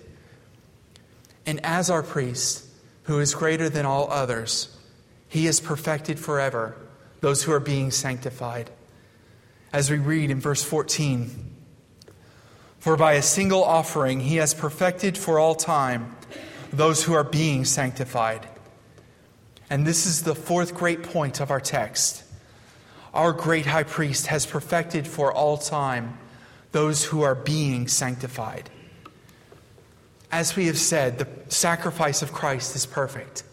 And 1.46 1.64
as 1.64 1.90
our 1.90 2.02
priest, 2.02 2.66
who 3.04 3.18
is 3.20 3.34
greater 3.34 3.68
than 3.68 3.86
all 3.86 4.10
others, 4.10 4.76
he 5.28 5.46
is 5.46 5.60
perfected 5.60 6.18
forever 6.18 6.76
those 7.20 7.42
who 7.42 7.52
are 7.52 7.60
being 7.60 7.90
sanctified. 7.90 8.70
As 9.72 9.90
we 9.90 9.98
read 9.98 10.30
in 10.30 10.40
verse 10.40 10.62
14, 10.62 11.52
for 12.78 12.98
by 12.98 13.14
a 13.14 13.22
single 13.22 13.64
offering 13.64 14.20
he 14.20 14.36
has 14.36 14.52
perfected 14.52 15.16
for 15.16 15.38
all 15.38 15.54
time 15.54 16.14
those 16.70 17.02
who 17.04 17.14
are 17.14 17.24
being 17.24 17.64
sanctified. 17.64 18.46
And 19.70 19.86
this 19.86 20.04
is 20.04 20.22
the 20.22 20.34
fourth 20.34 20.74
great 20.74 21.02
point 21.02 21.40
of 21.40 21.50
our 21.50 21.60
text. 21.60 22.23
Our 23.14 23.32
great 23.32 23.66
high 23.66 23.84
priest 23.84 24.26
has 24.26 24.44
perfected 24.44 25.06
for 25.06 25.32
all 25.32 25.56
time 25.56 26.18
those 26.72 27.04
who 27.04 27.22
are 27.22 27.36
being 27.36 27.86
sanctified. 27.86 28.68
As 30.32 30.56
we 30.56 30.66
have 30.66 30.78
said, 30.78 31.18
the 31.18 31.28
sacrifice 31.48 32.20
of 32.22 32.32
Christ 32.32 32.74
is 32.74 32.86
perfect. 32.86 33.44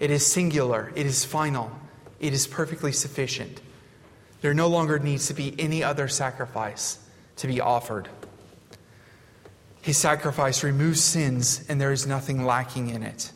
It 0.00 0.10
is 0.10 0.26
singular, 0.26 0.90
it 0.96 1.04
is 1.04 1.22
final, 1.22 1.70
it 2.18 2.32
is 2.32 2.46
perfectly 2.46 2.92
sufficient. 2.92 3.60
There 4.40 4.54
no 4.54 4.68
longer 4.68 4.98
needs 4.98 5.26
to 5.28 5.34
be 5.34 5.54
any 5.58 5.84
other 5.84 6.08
sacrifice 6.08 6.98
to 7.36 7.46
be 7.46 7.60
offered. 7.60 8.08
His 9.82 9.98
sacrifice 9.98 10.64
removes 10.64 11.02
sins, 11.02 11.62
and 11.68 11.78
there 11.78 11.92
is 11.92 12.06
nothing 12.06 12.46
lacking 12.46 12.88
in 12.88 13.02
it. 13.02 13.32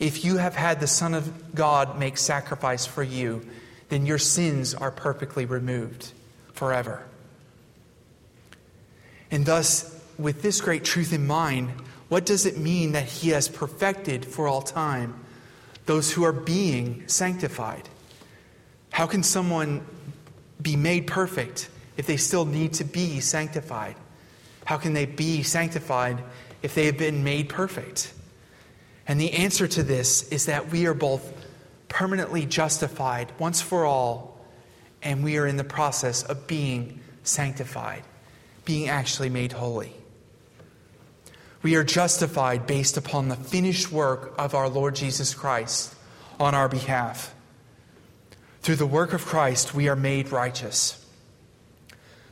If 0.00 0.24
you 0.24 0.38
have 0.38 0.56
had 0.56 0.80
the 0.80 0.88
Son 0.88 1.14
of 1.14 1.54
God 1.54 1.96
make 1.96 2.18
sacrifice 2.18 2.86
for 2.86 3.04
you, 3.04 3.48
then 3.88 4.06
your 4.06 4.18
sins 4.18 4.74
are 4.74 4.90
perfectly 4.90 5.44
removed 5.44 6.12
forever. 6.52 7.04
And 9.30 9.44
thus, 9.44 10.00
with 10.18 10.42
this 10.42 10.60
great 10.60 10.84
truth 10.84 11.12
in 11.12 11.26
mind, 11.26 11.70
what 12.08 12.26
does 12.26 12.46
it 12.46 12.56
mean 12.56 12.92
that 12.92 13.04
He 13.04 13.30
has 13.30 13.48
perfected 13.48 14.24
for 14.24 14.46
all 14.46 14.62
time 14.62 15.20
those 15.86 16.12
who 16.12 16.24
are 16.24 16.32
being 16.32 17.06
sanctified? 17.08 17.88
How 18.90 19.06
can 19.06 19.22
someone 19.22 19.84
be 20.62 20.76
made 20.76 21.06
perfect 21.06 21.68
if 21.96 22.06
they 22.06 22.16
still 22.16 22.44
need 22.44 22.74
to 22.74 22.84
be 22.84 23.20
sanctified? 23.20 23.96
How 24.64 24.76
can 24.76 24.94
they 24.94 25.06
be 25.06 25.42
sanctified 25.42 26.22
if 26.62 26.74
they 26.74 26.86
have 26.86 26.96
been 26.96 27.24
made 27.24 27.48
perfect? 27.48 28.12
And 29.06 29.20
the 29.20 29.32
answer 29.32 29.66
to 29.68 29.82
this 29.82 30.28
is 30.28 30.46
that 30.46 30.70
we 30.70 30.86
are 30.86 30.94
both 30.94 31.43
permanently 31.94 32.44
justified 32.44 33.30
once 33.38 33.62
for 33.62 33.84
all, 33.84 34.36
and 35.00 35.22
we 35.22 35.38
are 35.38 35.46
in 35.46 35.56
the 35.56 35.62
process 35.62 36.24
of 36.24 36.44
being 36.48 37.00
sanctified, 37.22 38.02
being 38.64 38.88
actually 38.88 39.28
made 39.28 39.52
holy. 39.52 39.92
We 41.62 41.76
are 41.76 41.84
justified 41.84 42.66
based 42.66 42.96
upon 42.96 43.28
the 43.28 43.36
finished 43.36 43.92
work 43.92 44.34
of 44.40 44.56
our 44.56 44.68
Lord 44.68 44.96
Jesus 44.96 45.34
Christ 45.34 45.94
on 46.40 46.52
our 46.52 46.68
behalf. 46.68 47.32
Through 48.62 48.76
the 48.76 48.86
work 48.86 49.12
of 49.12 49.24
Christ, 49.24 49.72
we 49.72 49.86
are 49.86 49.94
made 49.94 50.32
righteous. 50.32 51.06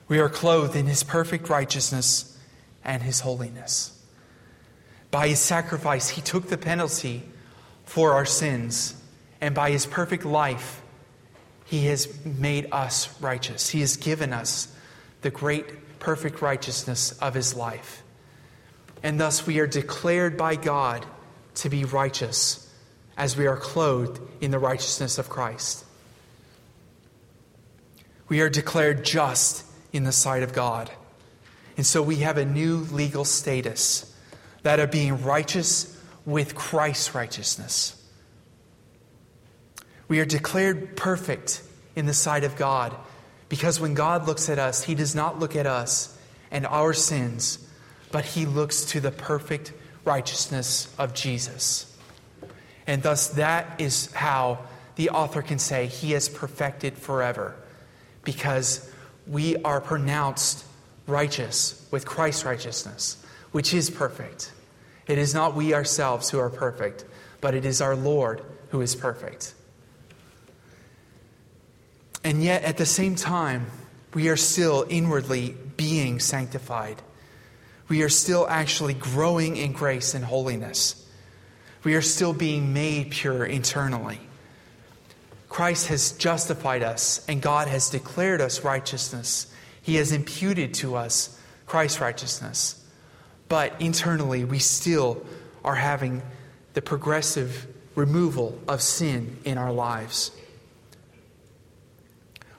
We 0.08 0.18
are 0.18 0.28
clothed 0.28 0.74
in 0.74 0.86
his 0.86 1.04
perfect 1.04 1.48
righteousness 1.48 2.36
and 2.82 3.00
his 3.00 3.20
holiness. 3.20 3.96
By 5.12 5.28
his 5.28 5.38
sacrifice, 5.38 6.08
he 6.08 6.20
took 6.20 6.48
the 6.48 6.58
penalty 6.58 7.22
for 7.84 8.14
our 8.14 8.26
sins, 8.26 8.96
and 9.42 9.56
by 9.56 9.72
his 9.72 9.84
perfect 9.86 10.24
life, 10.24 10.80
he 11.64 11.86
has 11.86 12.24
made 12.24 12.68
us 12.70 13.20
righteous. 13.20 13.68
He 13.68 13.80
has 13.80 13.96
given 13.96 14.32
us 14.32 14.72
the 15.22 15.30
great, 15.30 15.98
perfect 15.98 16.40
righteousness 16.40 17.10
of 17.20 17.34
his 17.34 17.54
life. 17.54 18.04
And 19.02 19.20
thus 19.20 19.44
we 19.44 19.58
are 19.58 19.66
declared 19.66 20.36
by 20.36 20.54
God 20.54 21.04
to 21.56 21.68
be 21.68 21.84
righteous 21.84 22.72
as 23.16 23.36
we 23.36 23.48
are 23.48 23.56
clothed 23.56 24.20
in 24.40 24.52
the 24.52 24.60
righteousness 24.60 25.18
of 25.18 25.28
Christ. 25.28 25.84
We 28.28 28.42
are 28.42 28.48
declared 28.48 29.04
just 29.04 29.66
in 29.92 30.04
the 30.04 30.12
sight 30.12 30.44
of 30.44 30.52
God. 30.52 30.88
And 31.76 31.84
so 31.84 32.00
we 32.00 32.16
have 32.18 32.38
a 32.38 32.44
new 32.44 32.86
legal 32.92 33.24
status 33.24 34.14
that 34.62 34.78
of 34.78 34.92
being 34.92 35.24
righteous 35.24 36.00
with 36.24 36.54
Christ's 36.54 37.12
righteousness. 37.12 38.01
We 40.08 40.20
are 40.20 40.24
declared 40.24 40.96
perfect 40.96 41.62
in 41.94 42.06
the 42.06 42.14
sight 42.14 42.44
of 42.44 42.56
God 42.56 42.94
because 43.48 43.80
when 43.80 43.94
God 43.94 44.26
looks 44.26 44.48
at 44.48 44.58
us, 44.58 44.84
He 44.84 44.94
does 44.94 45.14
not 45.14 45.38
look 45.38 45.56
at 45.56 45.66
us 45.66 46.18
and 46.50 46.66
our 46.66 46.92
sins, 46.92 47.58
but 48.10 48.24
He 48.24 48.46
looks 48.46 48.84
to 48.86 49.00
the 49.00 49.10
perfect 49.10 49.72
righteousness 50.04 50.92
of 50.98 51.14
Jesus. 51.14 51.88
And 52.86 53.02
thus, 53.02 53.28
that 53.28 53.80
is 53.80 54.12
how 54.12 54.58
the 54.96 55.10
author 55.10 55.42
can 55.42 55.58
say 55.58 55.86
He 55.86 56.14
is 56.14 56.28
perfected 56.28 56.98
forever 56.98 57.54
because 58.24 58.90
we 59.26 59.56
are 59.62 59.80
pronounced 59.80 60.64
righteous 61.06 61.86
with 61.90 62.06
Christ's 62.06 62.44
righteousness, 62.44 63.24
which 63.52 63.74
is 63.74 63.90
perfect. 63.90 64.52
It 65.06 65.18
is 65.18 65.34
not 65.34 65.54
we 65.54 65.74
ourselves 65.74 66.30
who 66.30 66.38
are 66.38 66.50
perfect, 66.50 67.04
but 67.40 67.54
it 67.54 67.64
is 67.64 67.80
our 67.80 67.96
Lord 67.96 68.42
who 68.70 68.80
is 68.80 68.94
perfect. 68.94 69.54
And 72.24 72.42
yet, 72.42 72.62
at 72.62 72.76
the 72.76 72.86
same 72.86 73.14
time, 73.14 73.66
we 74.14 74.28
are 74.28 74.36
still 74.36 74.86
inwardly 74.88 75.56
being 75.76 76.20
sanctified. 76.20 77.02
We 77.88 78.02
are 78.02 78.08
still 78.08 78.46
actually 78.48 78.94
growing 78.94 79.56
in 79.56 79.72
grace 79.72 80.14
and 80.14 80.24
holiness. 80.24 81.06
We 81.84 81.94
are 81.94 82.02
still 82.02 82.32
being 82.32 82.72
made 82.72 83.10
pure 83.10 83.44
internally. 83.44 84.20
Christ 85.48 85.88
has 85.88 86.12
justified 86.12 86.82
us, 86.82 87.24
and 87.28 87.42
God 87.42 87.68
has 87.68 87.90
declared 87.90 88.40
us 88.40 88.64
righteousness. 88.64 89.52
He 89.82 89.96
has 89.96 90.12
imputed 90.12 90.74
to 90.74 90.94
us 90.94 91.38
Christ's 91.66 92.00
righteousness. 92.00 92.82
But 93.48 93.78
internally, 93.80 94.44
we 94.44 94.60
still 94.60 95.26
are 95.64 95.74
having 95.74 96.22
the 96.74 96.82
progressive 96.82 97.66
removal 97.94 98.58
of 98.66 98.80
sin 98.80 99.36
in 99.44 99.58
our 99.58 99.72
lives. 99.72 100.30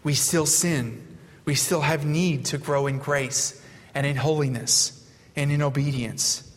We 0.03 0.13
still 0.13 0.45
sin. 0.45 1.05
We 1.45 1.55
still 1.55 1.81
have 1.81 2.05
need 2.05 2.45
to 2.45 2.57
grow 2.57 2.87
in 2.87 2.99
grace 2.99 3.61
and 3.93 4.05
in 4.05 4.15
holiness 4.15 5.07
and 5.35 5.51
in 5.51 5.61
obedience. 5.61 6.49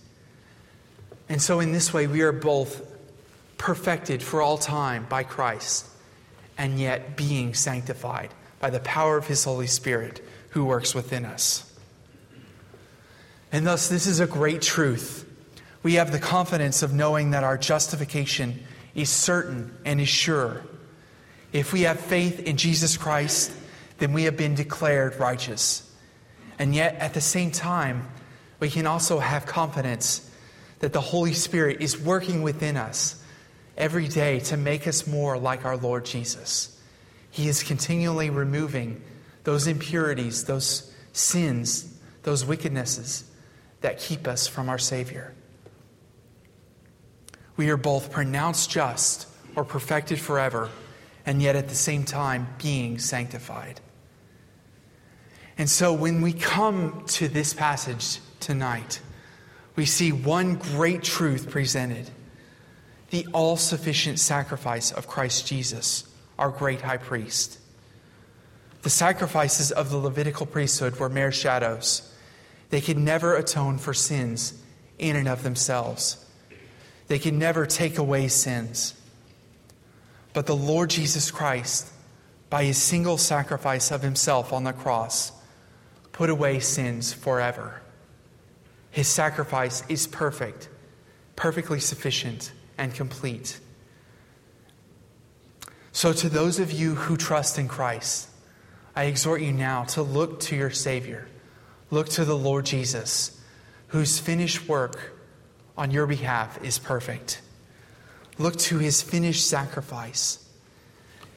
And 1.29 1.43
so, 1.43 1.61
in 1.61 1.73
this 1.73 1.93
way, 1.93 2.07
we 2.07 2.23
are 2.23 2.33
both 2.33 2.83
perfected 3.59 4.23
for 4.23 4.43
all 4.43 4.59
time 4.59 5.07
by 5.09 5.23
Christ 5.23 5.87
and 6.59 6.79
yet 6.79 7.17
being 7.17 7.55
sanctified 7.55 8.31
by 8.61 8.71
the 8.71 8.81
power 8.81 9.17
of 9.17 9.27
His 9.27 9.45
Holy 9.45 9.67
Spirit 9.67 10.23
who 10.51 10.65
works 10.65 10.95
within 10.95 11.25
us. 11.25 11.63
And 13.53 13.67
thus, 13.67 13.89
this 13.89 14.07
is 14.07 14.21
a 14.21 14.27
great 14.27 14.63
truth. 14.63 15.25
We 15.83 15.95
have 15.95 16.13
the 16.13 16.19
confidence 16.19 16.83
of 16.83 16.93
knowing 16.93 17.31
that 17.31 17.45
our 17.45 17.59
justification 17.59 18.63
is 18.95 19.11
certain 19.11 19.77
and 19.85 20.01
is 20.01 20.09
sure. 20.09 20.65
If 21.57 21.73
we 21.73 21.83
have 21.83 21.99
faith 21.99 22.41
in 22.41 22.59
Jesus 22.59 22.99
Christ, 22.99 23.51
then 23.97 24.13
we 24.13 24.25
have 24.25 24.37
been 24.37 24.55
declared 24.55 25.19
righteous. 25.19 25.91
And 26.59 26.75
yet, 26.75 26.97
at 26.97 27.15
the 27.15 27.23
same 27.23 27.51
time, 27.51 28.07
we 28.61 28.69
can 28.69 28.87
also 28.87 29.19
have 29.19 29.47
confidence 29.47 30.31
that 30.81 30.93
the 30.93 31.01
Holy 31.01 31.33
Spirit 31.33 31.81
is 31.81 31.99
working 31.99 32.43
within 32.43 32.77
us 32.77 33.25
every 33.75 34.07
day 34.07 34.41
to 34.41 34.59
make 34.59 34.87
us 34.87 35.07
more 35.07 35.39
like 35.39 35.65
our 35.65 35.79
Lord 35.79 36.05
Jesus. 36.05 36.79
He 37.31 37.49
is 37.49 37.63
continually 37.63 38.29
removing 38.29 39.03
those 39.45 39.67
impurities, 39.67 40.45
those 40.45 40.93
sins, 41.15 41.91
those 42.23 42.45
wickednesses 42.45 43.25
that 43.81 43.99
keep 43.99 44.29
us 44.29 44.47
from 44.47 44.69
our 44.69 44.79
Savior. 44.79 45.33
We 47.57 47.71
are 47.71 47.79
both 47.79 48.13
pronounced 48.13 48.69
just 48.69 49.27
or 49.55 49.65
perfected 49.65 50.21
forever, 50.21 50.69
and 51.27 51.43
yet 51.43 51.57
at 51.57 51.69
the 51.69 51.75
same 51.75 52.05
time 52.05 52.47
being 52.63 52.99
sanctified. 52.99 53.81
And 55.59 55.69
so 55.69 55.93
when 55.93 56.23
we 56.23 56.33
come 56.33 57.05
to 57.09 57.29
this 57.29 57.53
passage 57.53 58.21
tonight, 58.41 59.01
we 59.75 59.85
see 59.85 60.13
one 60.13 60.55
great 60.55 61.03
truth 61.03 61.51
presented 61.51 62.11
the 63.11 63.27
all 63.33 63.57
sufficient 63.57 64.19
sacrifice 64.19 64.91
of 64.91 65.07
Christ 65.07 65.47
Jesus, 65.47 66.05
our 66.39 66.51
great 66.51 66.81
high 66.81 66.97
priest. 66.97 67.59
The 68.83 68.91
sacrifices 68.91 69.71
of 69.71 69.91
the 69.91 69.97
Levitical 69.97 70.45
priesthood 70.45 70.97
were 70.97 71.09
mere 71.09 71.31
shadows. 71.31 72.13
They 72.71 72.81
could 72.81 72.99
never 72.99 73.37
atone 73.37 73.79
for 73.79 73.95
sins 73.95 74.61
in 74.99 75.15
and 75.15 75.29
of 75.29 75.43
themselves, 75.43 76.25
they 77.07 77.19
could 77.19 77.35
never 77.35 77.67
take 77.67 77.99
away 77.99 78.29
sins. 78.29 78.96
But 80.37 80.45
the 80.45 80.55
Lord 80.55 80.91
Jesus 80.91 81.31
Christ, 81.31 81.91
by 82.51 82.65
his 82.65 82.77
single 82.77 83.17
sacrifice 83.17 83.91
of 83.91 84.03
himself 84.03 84.53
on 84.53 84.65
the 84.65 84.75
cross, 84.75 85.33
put 86.13 86.29
away 86.29 86.61
sins 86.61 87.11
forever. 87.15 87.81
His 88.91 89.09
sacrifice 89.09 89.83
is 89.89 90.07
perfect, 90.07 90.69
perfectly 91.37 91.81
sufficient 91.81 92.53
and 92.77 92.93
complete. 92.93 93.59
So, 95.93 96.13
to 96.13 96.29
those 96.29 96.59
of 96.59 96.71
you 96.71 96.97
who 96.97 97.17
trust 97.17 97.59
in 97.59 97.67
Christ, 97.67 98.29
I 98.95 99.05
exhort 99.05 99.41
you 99.41 99.55
now 99.55 99.85
to 99.85 100.03
look 100.03 100.41
to 100.41 100.55
your 100.55 100.71
Savior. 100.71 101.29
Look 101.91 102.11
to 102.11 102.27
the 102.27 102.37
Lord 102.37 102.67
Jesus, 102.67 103.41
whose 103.87 104.19
finished 104.19 104.69
work 104.69 105.19
on 105.79 105.93
your 105.93 106.07
behalf 106.07 106.63
is 106.63 106.79
perfect. 106.79 107.41
Look 108.39 108.57
to 108.57 108.79
his 108.79 109.03
finished 109.03 109.47
sacrifice. 109.47 110.45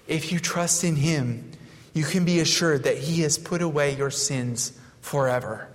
If 0.07 0.31
you 0.31 0.39
trust 0.39 0.83
in 0.83 0.95
him, 0.95 1.51
you 1.93 2.03
can 2.03 2.25
be 2.25 2.39
assured 2.39 2.83
that 2.83 2.97
he 2.97 3.21
has 3.21 3.37
put 3.37 3.61
away 3.61 3.95
your 3.95 4.11
sins 4.11 4.77
forever. 5.01 5.67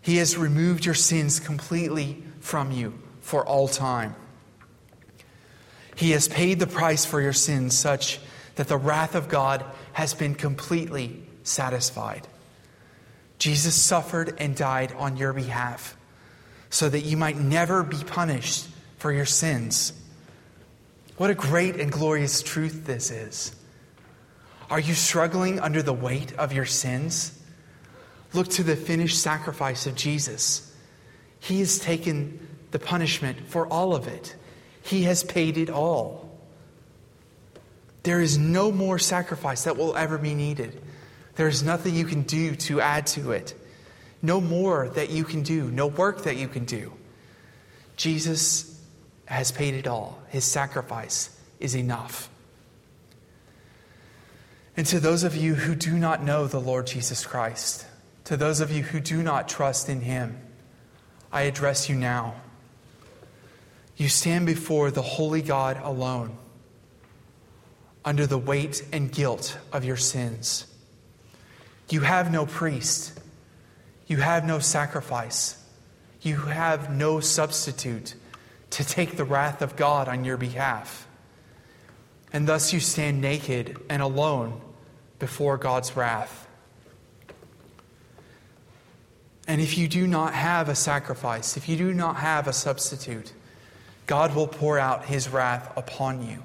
He 0.00 0.16
has 0.16 0.36
removed 0.36 0.84
your 0.84 0.94
sins 0.94 1.38
completely 1.38 2.22
from 2.40 2.72
you 2.72 2.98
for 3.20 3.46
all 3.46 3.68
time. 3.68 4.16
He 5.94 6.12
has 6.12 6.28
paid 6.28 6.58
the 6.58 6.66
price 6.66 7.04
for 7.04 7.20
your 7.20 7.32
sins 7.32 7.76
such 7.76 8.18
that 8.56 8.68
the 8.68 8.76
wrath 8.76 9.14
of 9.14 9.28
God 9.28 9.64
has 9.92 10.14
been 10.14 10.34
completely 10.34 11.22
satisfied. 11.44 12.26
Jesus 13.38 13.74
suffered 13.74 14.36
and 14.38 14.56
died 14.56 14.92
on 14.96 15.16
your 15.16 15.32
behalf 15.32 15.96
so 16.70 16.88
that 16.88 17.00
you 17.00 17.16
might 17.16 17.36
never 17.36 17.82
be 17.82 18.02
punished 18.04 18.68
for 18.98 19.12
your 19.12 19.26
sins. 19.26 19.92
What 21.16 21.30
a 21.30 21.34
great 21.34 21.76
and 21.76 21.92
glorious 21.92 22.42
truth 22.42 22.86
this 22.86 23.10
is. 23.10 23.54
Are 24.70 24.80
you 24.80 24.94
struggling 24.94 25.60
under 25.60 25.82
the 25.82 25.92
weight 25.92 26.32
of 26.38 26.52
your 26.52 26.64
sins? 26.64 27.38
Look 28.32 28.48
to 28.50 28.62
the 28.62 28.76
finished 28.76 29.20
sacrifice 29.20 29.86
of 29.86 29.94
Jesus. 29.94 30.74
He 31.40 31.58
has 31.60 31.78
taken 31.78 32.48
the 32.70 32.78
punishment 32.78 33.48
for 33.48 33.66
all 33.66 33.94
of 33.94 34.08
it. 34.08 34.34
He 34.82 35.02
has 35.02 35.22
paid 35.22 35.58
it 35.58 35.68
all. 35.68 36.30
There 38.02 38.20
is 38.20 38.38
no 38.38 38.72
more 38.72 38.98
sacrifice 38.98 39.64
that 39.64 39.76
will 39.76 39.96
ever 39.96 40.18
be 40.18 40.34
needed. 40.34 40.80
There 41.36 41.48
is 41.48 41.62
nothing 41.62 41.94
you 41.94 42.04
can 42.04 42.22
do 42.22 42.56
to 42.56 42.80
add 42.80 43.06
to 43.08 43.32
it. 43.32 43.54
No 44.22 44.40
more 44.40 44.88
that 44.90 45.10
you 45.10 45.24
can 45.24 45.42
do, 45.42 45.70
no 45.70 45.86
work 45.86 46.22
that 46.22 46.36
you 46.36 46.48
can 46.48 46.64
do. 46.64 46.92
Jesus 47.96 48.71
has 49.32 49.52
paid 49.52 49.74
it 49.74 49.86
all. 49.86 50.20
His 50.28 50.44
sacrifice 50.44 51.30
is 51.58 51.74
enough. 51.74 52.28
And 54.76 54.86
to 54.86 55.00
those 55.00 55.22
of 55.22 55.36
you 55.36 55.54
who 55.54 55.74
do 55.74 55.98
not 55.98 56.22
know 56.22 56.46
the 56.46 56.60
Lord 56.60 56.86
Jesus 56.86 57.26
Christ, 57.26 57.86
to 58.24 58.36
those 58.36 58.60
of 58.60 58.70
you 58.70 58.82
who 58.82 59.00
do 59.00 59.22
not 59.22 59.48
trust 59.48 59.88
in 59.88 60.00
him, 60.00 60.38
I 61.30 61.42
address 61.42 61.88
you 61.88 61.94
now. 61.94 62.34
You 63.96 64.08
stand 64.08 64.46
before 64.46 64.90
the 64.90 65.02
holy 65.02 65.42
God 65.42 65.78
alone, 65.82 66.36
under 68.04 68.26
the 68.26 68.38
weight 68.38 68.84
and 68.92 69.12
guilt 69.12 69.58
of 69.72 69.84
your 69.84 69.96
sins. 69.96 70.66
You 71.88 72.00
have 72.00 72.32
no 72.32 72.46
priest, 72.46 73.18
you 74.06 74.16
have 74.16 74.44
no 74.46 74.58
sacrifice, 74.58 75.62
you 76.22 76.36
have 76.36 76.90
no 76.90 77.20
substitute 77.20 78.14
to 78.72 78.84
take 78.84 79.16
the 79.16 79.24
wrath 79.24 79.62
of 79.62 79.76
God 79.76 80.08
on 80.08 80.24
your 80.24 80.36
behalf. 80.36 81.06
And 82.32 82.48
thus 82.48 82.72
you 82.72 82.80
stand 82.80 83.20
naked 83.20 83.78
and 83.90 84.02
alone 84.02 84.60
before 85.18 85.58
God's 85.58 85.96
wrath. 85.96 86.48
And 89.46 89.60
if 89.60 89.76
you 89.76 89.88
do 89.88 90.06
not 90.06 90.32
have 90.34 90.68
a 90.68 90.74
sacrifice, 90.74 91.56
if 91.56 91.68
you 91.68 91.76
do 91.76 91.92
not 91.92 92.16
have 92.16 92.48
a 92.48 92.52
substitute, 92.52 93.32
God 94.06 94.34
will 94.34 94.46
pour 94.46 94.78
out 94.78 95.04
his 95.04 95.28
wrath 95.28 95.72
upon 95.76 96.26
you. 96.26 96.42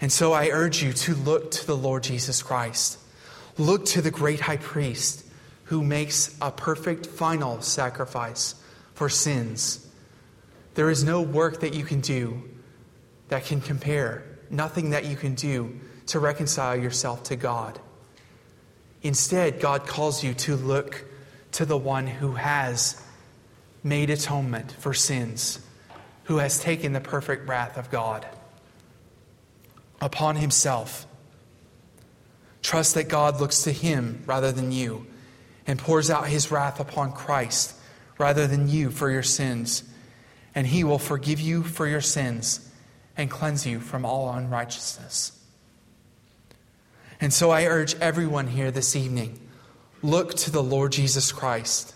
And 0.00 0.12
so 0.12 0.32
I 0.32 0.48
urge 0.48 0.82
you 0.82 0.92
to 0.92 1.14
look 1.14 1.50
to 1.50 1.66
the 1.66 1.76
Lord 1.76 2.04
Jesus 2.04 2.42
Christ. 2.42 2.98
Look 3.58 3.84
to 3.86 4.00
the 4.00 4.12
great 4.12 4.40
high 4.40 4.56
priest 4.56 5.26
who 5.64 5.82
makes 5.82 6.36
a 6.40 6.50
perfect 6.50 7.06
final 7.06 7.60
sacrifice 7.60 8.54
for 8.98 9.08
sins. 9.08 9.86
There 10.74 10.90
is 10.90 11.04
no 11.04 11.22
work 11.22 11.60
that 11.60 11.72
you 11.72 11.84
can 11.84 12.00
do 12.00 12.42
that 13.28 13.44
can 13.44 13.60
compare, 13.60 14.24
nothing 14.50 14.90
that 14.90 15.04
you 15.04 15.14
can 15.14 15.36
do 15.36 15.78
to 16.06 16.18
reconcile 16.18 16.74
yourself 16.74 17.22
to 17.24 17.36
God. 17.36 17.78
Instead, 19.02 19.60
God 19.60 19.86
calls 19.86 20.24
you 20.24 20.34
to 20.34 20.56
look 20.56 21.04
to 21.52 21.64
the 21.64 21.76
one 21.76 22.08
who 22.08 22.32
has 22.32 23.00
made 23.84 24.10
atonement 24.10 24.72
for 24.72 24.92
sins, 24.92 25.60
who 26.24 26.38
has 26.38 26.58
taken 26.58 26.92
the 26.92 27.00
perfect 27.00 27.48
wrath 27.48 27.78
of 27.78 27.92
God 27.92 28.26
upon 30.00 30.34
himself. 30.34 31.06
Trust 32.62 32.96
that 32.96 33.08
God 33.08 33.40
looks 33.40 33.62
to 33.62 33.70
him 33.70 34.24
rather 34.26 34.50
than 34.50 34.72
you 34.72 35.06
and 35.68 35.78
pours 35.78 36.10
out 36.10 36.26
his 36.26 36.50
wrath 36.50 36.80
upon 36.80 37.12
Christ 37.12 37.76
rather 38.18 38.46
than 38.46 38.68
you 38.68 38.90
for 38.90 39.10
your 39.10 39.22
sins. 39.22 39.84
And 40.54 40.66
he 40.66 40.84
will 40.84 40.98
forgive 40.98 41.40
you 41.40 41.62
for 41.62 41.86
your 41.86 42.00
sins 42.00 42.68
and 43.16 43.30
cleanse 43.30 43.66
you 43.66 43.80
from 43.80 44.04
all 44.04 44.30
unrighteousness. 44.32 45.32
And 47.20 47.32
so 47.32 47.50
I 47.50 47.66
urge 47.66 47.94
everyone 47.96 48.48
here 48.48 48.70
this 48.70 48.94
evening 48.94 49.40
look 50.02 50.34
to 50.34 50.50
the 50.50 50.62
Lord 50.62 50.92
Jesus 50.92 51.32
Christ. 51.32 51.94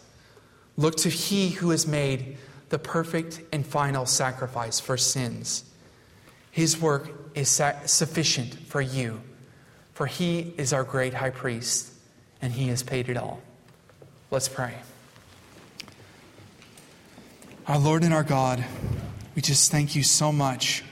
Look 0.76 0.96
to 0.96 1.08
He 1.08 1.50
who 1.50 1.70
has 1.70 1.86
made 1.86 2.38
the 2.70 2.78
perfect 2.78 3.40
and 3.52 3.64
final 3.64 4.06
sacrifice 4.06 4.80
for 4.80 4.96
sins. 4.96 5.64
His 6.50 6.80
work 6.80 7.10
is 7.34 7.48
sufficient 7.86 8.54
for 8.54 8.80
you, 8.80 9.20
for 9.94 10.06
He 10.06 10.54
is 10.56 10.72
our 10.72 10.84
great 10.84 11.14
high 11.14 11.30
priest, 11.30 11.92
and 12.40 12.52
He 12.52 12.68
has 12.68 12.82
paid 12.82 13.08
it 13.08 13.16
all. 13.16 13.40
Let's 14.30 14.48
pray. 14.48 14.74
Our 17.68 17.78
Lord 17.78 18.02
and 18.02 18.12
our 18.12 18.24
God, 18.24 18.64
we 19.36 19.42
just 19.42 19.70
thank 19.70 19.94
you 19.94 20.02
so 20.02 20.32
much 20.32 20.82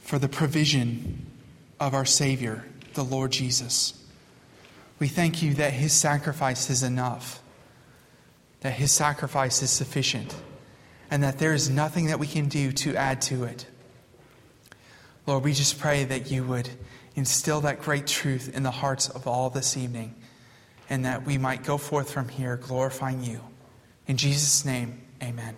for 0.00 0.18
the 0.18 0.28
provision 0.28 1.24
of 1.80 1.94
our 1.94 2.04
Savior 2.04 2.66
the 2.92 3.02
Lord 3.02 3.32
Jesus. 3.32 3.94
We 4.98 5.08
thank 5.08 5.42
you 5.42 5.54
that 5.54 5.72
his 5.72 5.94
sacrifice 5.94 6.68
is 6.68 6.82
enough, 6.82 7.40
that 8.60 8.72
his 8.72 8.92
sacrifice 8.92 9.62
is 9.62 9.70
sufficient, 9.70 10.34
and 11.10 11.22
that 11.22 11.38
there 11.38 11.54
is 11.54 11.70
nothing 11.70 12.06
that 12.06 12.18
we 12.18 12.26
can 12.26 12.48
do 12.48 12.70
to 12.72 12.94
add 12.94 13.22
to 13.22 13.44
it. 13.44 13.66
Lord, 15.26 15.42
we 15.42 15.54
just 15.54 15.78
pray 15.78 16.04
that 16.04 16.30
you 16.30 16.44
would 16.44 16.68
instill 17.14 17.62
that 17.62 17.80
great 17.80 18.06
truth 18.06 18.54
in 18.54 18.62
the 18.62 18.70
hearts 18.70 19.08
of 19.08 19.26
all 19.26 19.48
this 19.48 19.74
evening, 19.74 20.14
and 20.90 21.06
that 21.06 21.24
we 21.24 21.38
might 21.38 21.64
go 21.64 21.78
forth 21.78 22.12
from 22.12 22.28
here 22.28 22.56
glorifying 22.56 23.22
you. 23.22 23.40
In 24.06 24.18
Jesus' 24.18 24.66
name, 24.66 25.00
amen. 25.22 25.56